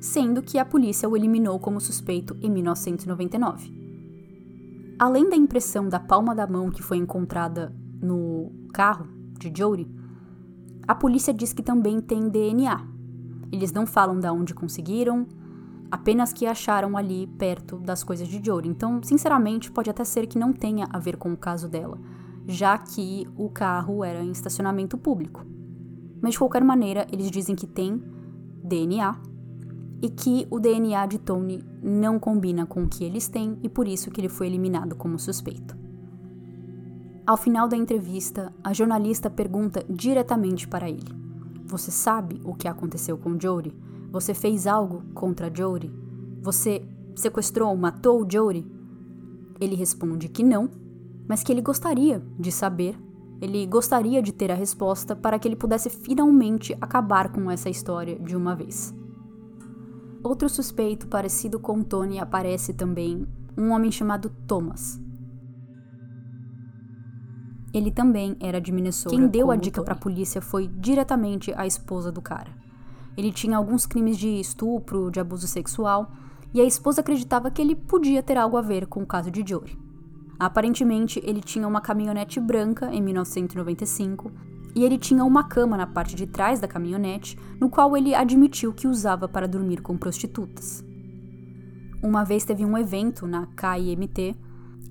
Sendo 0.00 0.42
que 0.42 0.58
a 0.58 0.64
polícia 0.64 1.08
o 1.08 1.16
eliminou 1.16 1.58
como 1.58 1.80
suspeito 1.80 2.36
em 2.40 2.50
1999. 2.50 3.72
Além 4.98 5.28
da 5.28 5.36
impressão 5.36 5.88
da 5.88 5.98
palma 5.98 6.34
da 6.34 6.46
mão 6.46 6.70
que 6.70 6.82
foi 6.82 6.98
encontrada 6.98 7.74
no 8.00 8.52
carro 8.72 9.08
de 9.38 9.52
Jody, 9.56 9.88
a 10.86 10.94
polícia 10.94 11.34
diz 11.34 11.52
que 11.52 11.62
também 11.62 12.00
tem 12.00 12.28
DNA, 12.28 12.97
eles 13.50 13.72
não 13.72 13.86
falam 13.86 14.18
de 14.18 14.28
onde 14.28 14.54
conseguiram, 14.54 15.26
apenas 15.90 16.32
que 16.32 16.46
acharam 16.46 16.96
ali 16.96 17.26
perto 17.26 17.78
das 17.78 18.04
coisas 18.04 18.28
de 18.28 18.44
Jory. 18.44 18.68
Então, 18.68 19.02
sinceramente, 19.02 19.70
pode 19.70 19.90
até 19.90 20.04
ser 20.04 20.26
que 20.26 20.38
não 20.38 20.52
tenha 20.52 20.86
a 20.90 20.98
ver 20.98 21.16
com 21.16 21.32
o 21.32 21.36
caso 21.36 21.68
dela, 21.68 21.98
já 22.46 22.76
que 22.76 23.26
o 23.36 23.48
carro 23.48 24.04
era 24.04 24.22
em 24.22 24.30
estacionamento 24.30 24.96
público. 24.98 25.44
Mas 26.20 26.32
de 26.32 26.38
qualquer 26.38 26.64
maneira, 26.64 27.06
eles 27.10 27.30
dizem 27.30 27.54
que 27.54 27.66
tem 27.66 28.02
DNA 28.62 29.16
e 30.02 30.08
que 30.08 30.46
o 30.50 30.60
DNA 30.60 31.06
de 31.06 31.18
Tony 31.18 31.62
não 31.82 32.18
combina 32.18 32.66
com 32.66 32.84
o 32.84 32.88
que 32.88 33.04
eles 33.04 33.28
têm 33.28 33.58
e 33.62 33.68
por 33.68 33.88
isso 33.88 34.10
que 34.10 34.20
ele 34.20 34.28
foi 34.28 34.46
eliminado 34.46 34.94
como 34.94 35.18
suspeito. 35.18 35.76
Ao 37.26 37.36
final 37.36 37.68
da 37.68 37.76
entrevista, 37.76 38.52
a 38.64 38.72
jornalista 38.72 39.28
pergunta 39.28 39.84
diretamente 39.88 40.66
para 40.66 40.88
ele: 40.88 41.12
você 41.68 41.90
sabe 41.90 42.40
o 42.44 42.54
que 42.54 42.66
aconteceu 42.66 43.18
com 43.18 43.38
Jory? 43.38 43.76
Você 44.10 44.32
fez 44.32 44.66
algo 44.66 45.02
contra 45.12 45.54
Jory? 45.54 45.92
Você 46.40 46.82
sequestrou, 47.14 47.76
matou 47.76 48.26
Jory? 48.28 48.66
Ele 49.60 49.74
responde 49.74 50.28
que 50.28 50.42
não, 50.42 50.70
mas 51.28 51.42
que 51.42 51.52
ele 51.52 51.60
gostaria 51.60 52.22
de 52.38 52.50
saber. 52.50 52.98
Ele 53.38 53.66
gostaria 53.66 54.22
de 54.22 54.32
ter 54.32 54.50
a 54.50 54.54
resposta 54.54 55.14
para 55.14 55.38
que 55.38 55.46
ele 55.46 55.56
pudesse 55.56 55.90
finalmente 55.90 56.74
acabar 56.80 57.30
com 57.30 57.50
essa 57.50 57.68
história 57.68 58.18
de 58.18 58.34
uma 58.34 58.56
vez. 58.56 58.94
Outro 60.24 60.48
suspeito 60.48 61.06
parecido 61.06 61.60
com 61.60 61.82
Tony 61.82 62.18
aparece 62.18 62.72
também, 62.72 63.26
um 63.56 63.70
homem 63.70 63.92
chamado 63.92 64.32
Thomas. 64.46 64.98
Ele 67.78 67.92
também 67.92 68.36
era 68.40 68.60
de 68.60 68.72
Minnesota. 68.72 69.14
Quem 69.14 69.28
deu 69.28 69.52
a 69.52 69.56
dica 69.56 69.80
para 69.84 69.94
a 69.94 69.96
polícia 69.96 70.42
foi 70.42 70.66
diretamente 70.66 71.54
a 71.56 71.64
esposa 71.64 72.10
do 72.10 72.20
cara. 72.20 72.50
Ele 73.16 73.30
tinha 73.30 73.56
alguns 73.56 73.86
crimes 73.86 74.18
de 74.18 74.40
estupro, 74.40 75.12
de 75.12 75.20
abuso 75.20 75.46
sexual, 75.46 76.10
e 76.52 76.60
a 76.60 76.64
esposa 76.64 77.02
acreditava 77.02 77.52
que 77.52 77.62
ele 77.62 77.76
podia 77.76 78.20
ter 78.20 78.36
algo 78.36 78.56
a 78.56 78.62
ver 78.62 78.88
com 78.88 79.00
o 79.00 79.06
caso 79.06 79.30
de 79.30 79.48
Jory. 79.48 79.78
Aparentemente, 80.40 81.22
ele 81.24 81.40
tinha 81.40 81.68
uma 81.68 81.80
caminhonete 81.80 82.40
branca 82.40 82.92
em 82.92 83.00
1995 83.00 84.32
e 84.74 84.84
ele 84.84 84.98
tinha 84.98 85.24
uma 85.24 85.44
cama 85.44 85.76
na 85.76 85.86
parte 85.86 86.16
de 86.16 86.26
trás 86.26 86.58
da 86.58 86.66
caminhonete, 86.66 87.38
no 87.60 87.70
qual 87.70 87.96
ele 87.96 88.12
admitiu 88.12 88.72
que 88.72 88.88
usava 88.88 89.28
para 89.28 89.46
dormir 89.46 89.82
com 89.82 89.96
prostitutas. 89.96 90.82
Uma 92.02 92.24
vez 92.24 92.44
teve 92.44 92.64
um 92.64 92.76
evento 92.76 93.24
na 93.24 93.46
KIMT 93.46 94.36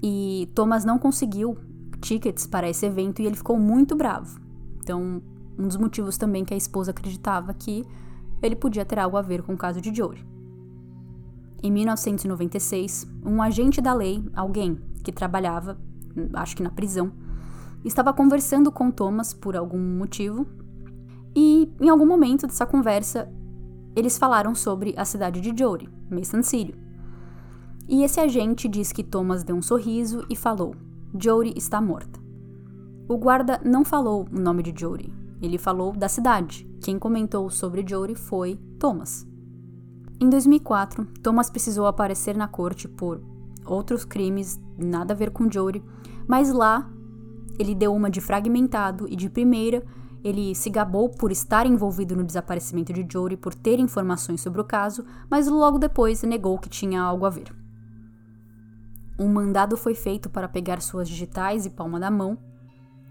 e 0.01 0.49
Thomas 0.55 0.85
não 0.85 0.97
conseguiu 0.97 1.57
tickets 2.01 2.47
para 2.47 2.69
esse 2.69 2.85
evento 2.85 3.21
e 3.21 3.25
ele 3.25 3.35
ficou 3.35 3.57
muito 3.57 3.95
bravo. 3.95 4.39
Então, 4.81 5.21
um 5.57 5.67
dos 5.67 5.77
motivos 5.77 6.17
também 6.17 6.45
que 6.45 6.53
a 6.53 6.57
esposa 6.57 6.91
acreditava 6.91 7.53
que 7.53 7.85
ele 8.41 8.55
podia 8.55 8.85
ter 8.85 8.99
algo 8.99 9.17
a 9.17 9.21
ver 9.21 9.41
com 9.41 9.53
o 9.53 9.57
caso 9.57 9.81
de 9.81 9.93
Jory. 9.93 10.25
Em 11.61 11.71
1996, 11.71 13.07
um 13.25 13.41
agente 13.41 13.81
da 13.81 13.93
lei, 13.93 14.23
alguém 14.35 14.79
que 15.03 15.11
trabalhava, 15.11 15.77
acho 16.33 16.55
que 16.55 16.63
na 16.63 16.69
prisão, 16.69 17.11
estava 17.83 18.13
conversando 18.13 18.71
com 18.71 18.91
Thomas 18.91 19.33
por 19.33 19.55
algum 19.55 19.79
motivo 19.79 20.45
e, 21.35 21.71
em 21.81 21.89
algum 21.89 22.05
momento 22.05 22.45
dessa 22.45 22.65
conversa, 22.65 23.31
eles 23.95 24.17
falaram 24.17 24.53
sobre 24.53 24.93
a 24.95 25.05
cidade 25.05 25.41
de 25.41 25.57
Jory, 25.57 25.89
Mason 26.09 26.43
City. 26.43 26.75
E 27.89 28.03
esse 28.03 28.19
agente 28.19 28.67
diz 28.67 28.91
que 28.91 29.03
Thomas 29.03 29.43
deu 29.43 29.55
um 29.55 29.61
sorriso 29.61 30.25
e 30.29 30.35
falou: 30.35 30.75
Jory 31.19 31.53
está 31.55 31.81
morta. 31.81 32.19
O 33.09 33.17
guarda 33.17 33.59
não 33.63 33.83
falou 33.83 34.27
o 34.31 34.39
nome 34.39 34.61
de 34.61 34.73
Jory, 34.77 35.13
ele 35.41 35.57
falou 35.57 35.93
da 35.93 36.07
cidade. 36.07 36.69
Quem 36.81 36.99
comentou 36.99 37.49
sobre 37.49 37.85
Jory 37.87 38.15
foi 38.15 38.59
Thomas. 38.79 39.25
Em 40.19 40.29
2004, 40.29 41.05
Thomas 41.23 41.49
precisou 41.49 41.87
aparecer 41.87 42.35
na 42.35 42.47
corte 42.47 42.87
por 42.87 43.21
outros 43.65 44.03
crimes, 44.03 44.59
nada 44.77 45.13
a 45.13 45.17
ver 45.17 45.31
com 45.31 45.51
Jory, 45.51 45.83
mas 46.27 46.51
lá 46.51 46.89
ele 47.59 47.73
deu 47.73 47.93
uma 47.93 48.09
de 48.09 48.21
fragmentado 48.21 49.07
e 49.07 49.15
de 49.15 49.29
primeira 49.29 49.83
ele 50.23 50.53
se 50.55 50.69
gabou 50.69 51.09
por 51.09 51.31
estar 51.31 51.65
envolvido 51.65 52.15
no 52.15 52.23
desaparecimento 52.23 52.91
de 52.91 53.05
Jory 53.11 53.37
por 53.37 53.53
ter 53.53 53.79
informações 53.79 54.41
sobre 54.41 54.59
o 54.59 54.65
caso, 54.65 55.05
mas 55.29 55.47
logo 55.47 55.77
depois 55.77 56.23
negou 56.23 56.57
que 56.57 56.69
tinha 56.69 57.01
algo 57.01 57.25
a 57.25 57.29
ver. 57.29 57.66
Um 59.19 59.27
mandado 59.27 59.75
foi 59.75 59.95
feito 59.95 60.29
para 60.29 60.47
pegar 60.47 60.81
suas 60.81 61.09
digitais 61.09 61.65
e 61.65 61.69
palma 61.69 61.99
da 61.99 62.11
mão, 62.11 62.37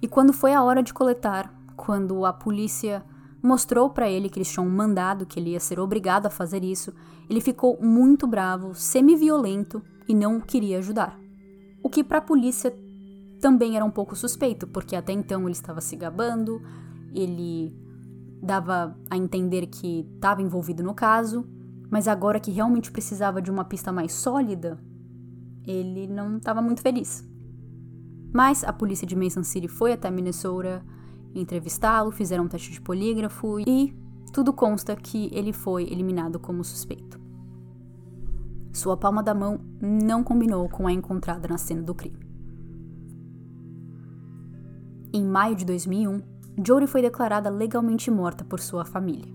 e 0.00 0.07
quando 0.07 0.32
foi 0.32 0.52
a 0.52 0.62
hora 0.62 0.82
de 0.82 0.94
coletar, 0.94 1.52
quando 1.76 2.24
a 2.24 2.32
polícia 2.32 3.04
mostrou 3.42 3.90
para 3.90 4.09
ele 4.09 4.28
que 4.28 4.38
eles 4.38 4.50
tinham 4.50 4.68
mandado, 4.68 5.26
que 5.26 5.38
ele 5.38 5.50
ia 5.50 5.61
ser 5.61 5.78
obrigado 5.80 6.26
a 6.26 6.30
fazer 6.30 6.64
isso, 6.64 6.92
ele 7.28 7.40
ficou 7.40 7.78
muito 7.80 8.26
bravo, 8.26 8.74
semi-violento 8.74 9.82
e 10.09 10.14
não 10.14 10.40
queria 10.40 10.78
ajudar. 10.78 11.18
O 11.82 11.88
que 11.88 12.02
para 12.02 12.18
a 12.18 12.22
polícia 12.22 12.74
também 13.40 13.76
era 13.76 13.84
um 13.84 13.90
pouco 13.90 14.16
suspeito, 14.16 14.66
porque 14.66 14.96
até 14.96 15.12
então 15.12 15.42
ele 15.42 15.52
estava 15.52 15.80
se 15.80 15.96
gabando, 15.96 16.61
ele 17.14 17.74
dava 18.42 18.96
a 19.11 19.16
entender 19.16 19.66
que 19.66 20.07
estava 20.14 20.42
envolvido 20.42 20.82
no 20.82 20.94
caso, 20.94 21.46
mas 21.90 22.09
agora 22.09 22.40
que 22.40 22.50
realmente 22.50 22.90
precisava 22.90 23.40
de 23.40 23.50
uma 23.50 23.64
pista 23.64 23.92
mais 23.92 24.12
sólida, 24.12 24.78
ele 25.66 26.06
não 26.06 26.36
estava 26.36 26.62
muito 26.62 26.80
feliz. 26.80 27.26
Mas 28.32 28.62
a 28.64 28.72
polícia 28.72 29.06
de 29.06 29.16
Mason 29.16 29.42
City 29.42 29.68
foi 29.68 29.92
até 29.92 30.10
Minnesota 30.10 30.84
entrevistá-lo, 31.34 32.10
fizeram 32.10 32.44
um 32.44 32.48
teste 32.48 32.72
de 32.72 32.80
polígrafo 32.80 33.60
e 33.60 33.94
tudo 34.32 34.52
consta 34.52 34.96
que 34.96 35.28
ele 35.32 35.52
foi 35.52 35.84
eliminado 35.84 36.38
como 36.38 36.64
suspeito. 36.64 37.20
Sua 38.72 38.96
palma 38.96 39.22
da 39.22 39.34
mão 39.34 39.60
não 39.80 40.22
combinou 40.22 40.68
com 40.68 40.86
a 40.86 40.92
encontrada 40.92 41.48
na 41.48 41.56
cena 41.56 41.82
do 41.82 41.94
crime. 41.94 42.26
Em 45.12 45.24
maio 45.24 45.56
de 45.56 45.64
2001, 45.64 46.20
Jory 46.66 46.86
foi 46.86 47.00
declarada 47.00 47.48
legalmente 47.48 48.10
morta 48.10 48.44
por 48.44 48.60
sua 48.60 48.84
família. 48.84 49.32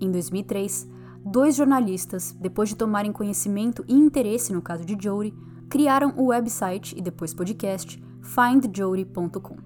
Em 0.00 0.10
2003, 0.10 0.86
dois 1.24 1.56
jornalistas, 1.56 2.36
depois 2.38 2.68
de 2.68 2.76
tomarem 2.76 3.12
conhecimento 3.12 3.84
e 3.88 3.94
interesse 3.94 4.52
no 4.52 4.62
caso 4.62 4.84
de 4.84 4.96
Jory, 5.00 5.34
criaram 5.68 6.14
o 6.16 6.26
website 6.26 6.96
e 6.96 7.00
depois 7.00 7.32
podcast 7.32 8.02
findjory.com. 8.22 9.56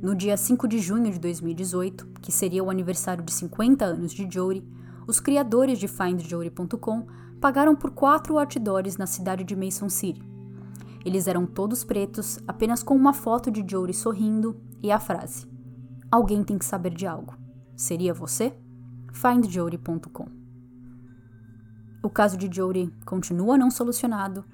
No 0.00 0.14
dia 0.14 0.36
5 0.36 0.68
de 0.68 0.78
junho 0.78 1.10
de 1.10 1.18
2018, 1.18 2.06
que 2.22 2.30
seria 2.30 2.62
o 2.62 2.70
aniversário 2.70 3.24
de 3.24 3.32
50 3.32 3.84
anos 3.84 4.12
de 4.12 4.28
Jory, 4.30 4.64
os 5.06 5.18
criadores 5.20 5.78
de 5.78 5.88
findjory.com 5.88 7.06
pagaram 7.40 7.74
por 7.74 7.90
quatro 7.90 8.38
outdoors 8.38 8.96
na 8.96 9.06
cidade 9.06 9.42
de 9.42 9.56
Mason 9.56 9.88
City, 9.88 10.22
eles 11.04 11.26
eram 11.26 11.46
todos 11.46 11.84
pretos, 11.84 12.38
apenas 12.46 12.82
com 12.82 12.94
uma 12.94 13.12
foto 13.14 13.50
de 13.50 13.64
Jory 13.66 13.94
sorrindo 13.94 14.60
e 14.82 14.90
a 14.90 14.98
frase: 14.98 15.46
Alguém 16.10 16.42
tem 16.42 16.58
que 16.58 16.64
saber 16.64 16.94
de 16.94 17.06
algo. 17.06 17.34
Seria 17.76 18.12
você? 18.12 18.54
findjory.com. 19.12 20.26
O 22.02 22.08
caso 22.10 22.36
de 22.36 22.48
Jory 22.50 22.92
continua 23.04 23.58
não 23.58 23.70
solucionado 23.70 24.44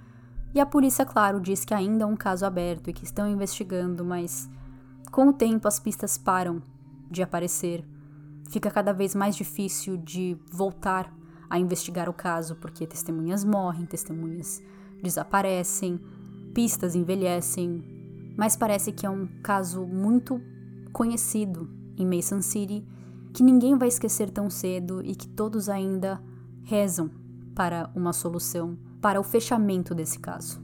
e 0.55 0.61
a 0.61 0.67
polícia, 0.67 1.05
claro, 1.05 1.41
diz 1.41 1.65
que 1.65 1.75
ainda 1.75 2.05
é 2.05 2.07
um 2.07 2.17
caso 2.17 2.47
aberto 2.47 2.89
e 2.89 2.93
que 2.93 3.05
estão 3.05 3.29
investigando, 3.29 4.05
mas 4.05 4.49
com 5.11 5.29
o 5.29 5.33
tempo 5.33 5.67
as 5.67 5.81
pistas 5.81 6.17
param 6.17 6.63
de 7.11 7.23
aparecer. 7.23 7.85
Fica 8.49 8.71
cada 8.71 8.93
vez 8.93 9.17
mais 9.17 9.35
difícil 9.35 9.97
de 9.97 10.37
voltar 10.51 11.13
a 11.51 11.59
investigar 11.59 12.09
o 12.09 12.13
caso 12.13 12.55
porque 12.57 12.87
testemunhas 12.87 13.45
morrem, 13.45 13.85
testemunhas 13.85 14.63
desaparecem, 15.03 16.01
pistas 16.55 16.95
envelhecem, 16.95 17.83
mas 18.37 18.57
parece 18.57 18.93
que 18.93 19.05
é 19.05 19.11
um 19.11 19.27
caso 19.43 19.85
muito 19.85 20.41
conhecido 20.93 21.69
em 21.97 22.07
Mason 22.07 22.41
City 22.41 22.87
que 23.35 23.43
ninguém 23.43 23.77
vai 23.77 23.89
esquecer 23.89 24.31
tão 24.31 24.49
cedo 24.49 25.03
e 25.05 25.13
que 25.13 25.27
todos 25.27 25.69
ainda 25.69 26.23
rezam 26.63 27.11
para 27.53 27.91
uma 27.93 28.13
solução, 28.13 28.79
para 29.01 29.19
o 29.19 29.25
fechamento 29.25 29.93
desse 29.93 30.21
caso. 30.21 30.63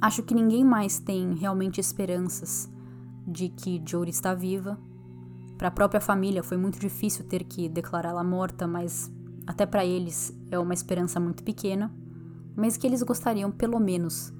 Acho 0.00 0.22
que 0.22 0.34
ninguém 0.34 0.64
mais 0.64 0.98
tem 0.98 1.34
realmente 1.34 1.78
esperanças 1.78 2.66
de 3.26 3.50
que 3.50 3.82
Jory 3.86 4.10
está 4.10 4.34
viva. 4.34 4.78
Para 5.58 5.68
a 5.68 5.70
própria 5.70 6.00
família 6.00 6.42
foi 6.42 6.56
muito 6.56 6.80
difícil 6.80 7.26
ter 7.26 7.44
que 7.44 7.68
declará-la 7.68 8.24
morta, 8.24 8.66
mas 8.66 9.12
até 9.46 9.66
para 9.66 9.84
eles 9.84 10.34
é 10.50 10.58
uma 10.58 10.72
esperança 10.72 11.20
muito 11.20 11.44
pequena, 11.44 11.94
mas 12.56 12.78
que 12.78 12.86
eles 12.86 13.02
gostariam 13.02 13.50
pelo 13.50 13.78
menos 13.78 14.32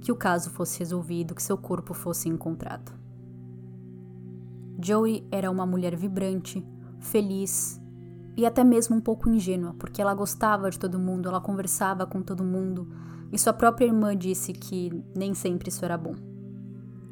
que 0.00 0.10
o 0.10 0.16
caso 0.16 0.48
fosse 0.48 0.78
resolvido, 0.78 1.34
que 1.34 1.42
seu 1.42 1.58
corpo 1.58 1.92
fosse 1.92 2.30
encontrado. 2.30 3.03
Joey 4.84 5.26
era 5.30 5.50
uma 5.50 5.64
mulher 5.64 5.96
vibrante, 5.96 6.62
feliz 7.00 7.80
e 8.36 8.44
até 8.44 8.62
mesmo 8.62 8.96
um 8.96 9.00
pouco 9.00 9.30
ingênua, 9.30 9.74
porque 9.78 10.02
ela 10.02 10.12
gostava 10.12 10.70
de 10.70 10.78
todo 10.78 10.98
mundo, 10.98 11.28
ela 11.28 11.40
conversava 11.40 12.06
com 12.06 12.20
todo 12.20 12.44
mundo, 12.44 12.88
e 13.32 13.38
sua 13.38 13.52
própria 13.52 13.86
irmã 13.86 14.14
disse 14.14 14.52
que 14.52 14.90
nem 15.16 15.32
sempre 15.32 15.70
isso 15.70 15.84
era 15.84 15.96
bom. 15.96 16.14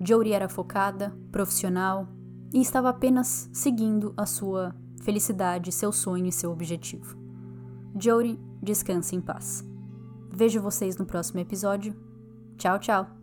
Jory 0.04 0.32
era 0.32 0.48
focada, 0.48 1.16
profissional 1.30 2.08
e 2.52 2.60
estava 2.60 2.90
apenas 2.90 3.48
seguindo 3.52 4.12
a 4.16 4.26
sua 4.26 4.74
felicidade, 5.00 5.72
seu 5.72 5.92
sonho 5.92 6.26
e 6.26 6.32
seu 6.32 6.50
objetivo. 6.50 7.16
Jory, 7.98 8.38
descanse 8.62 9.16
em 9.16 9.20
paz. 9.20 9.64
Vejo 10.30 10.60
vocês 10.60 10.96
no 10.96 11.06
próximo 11.06 11.40
episódio. 11.40 11.94
Tchau, 12.58 12.78
tchau! 12.78 13.21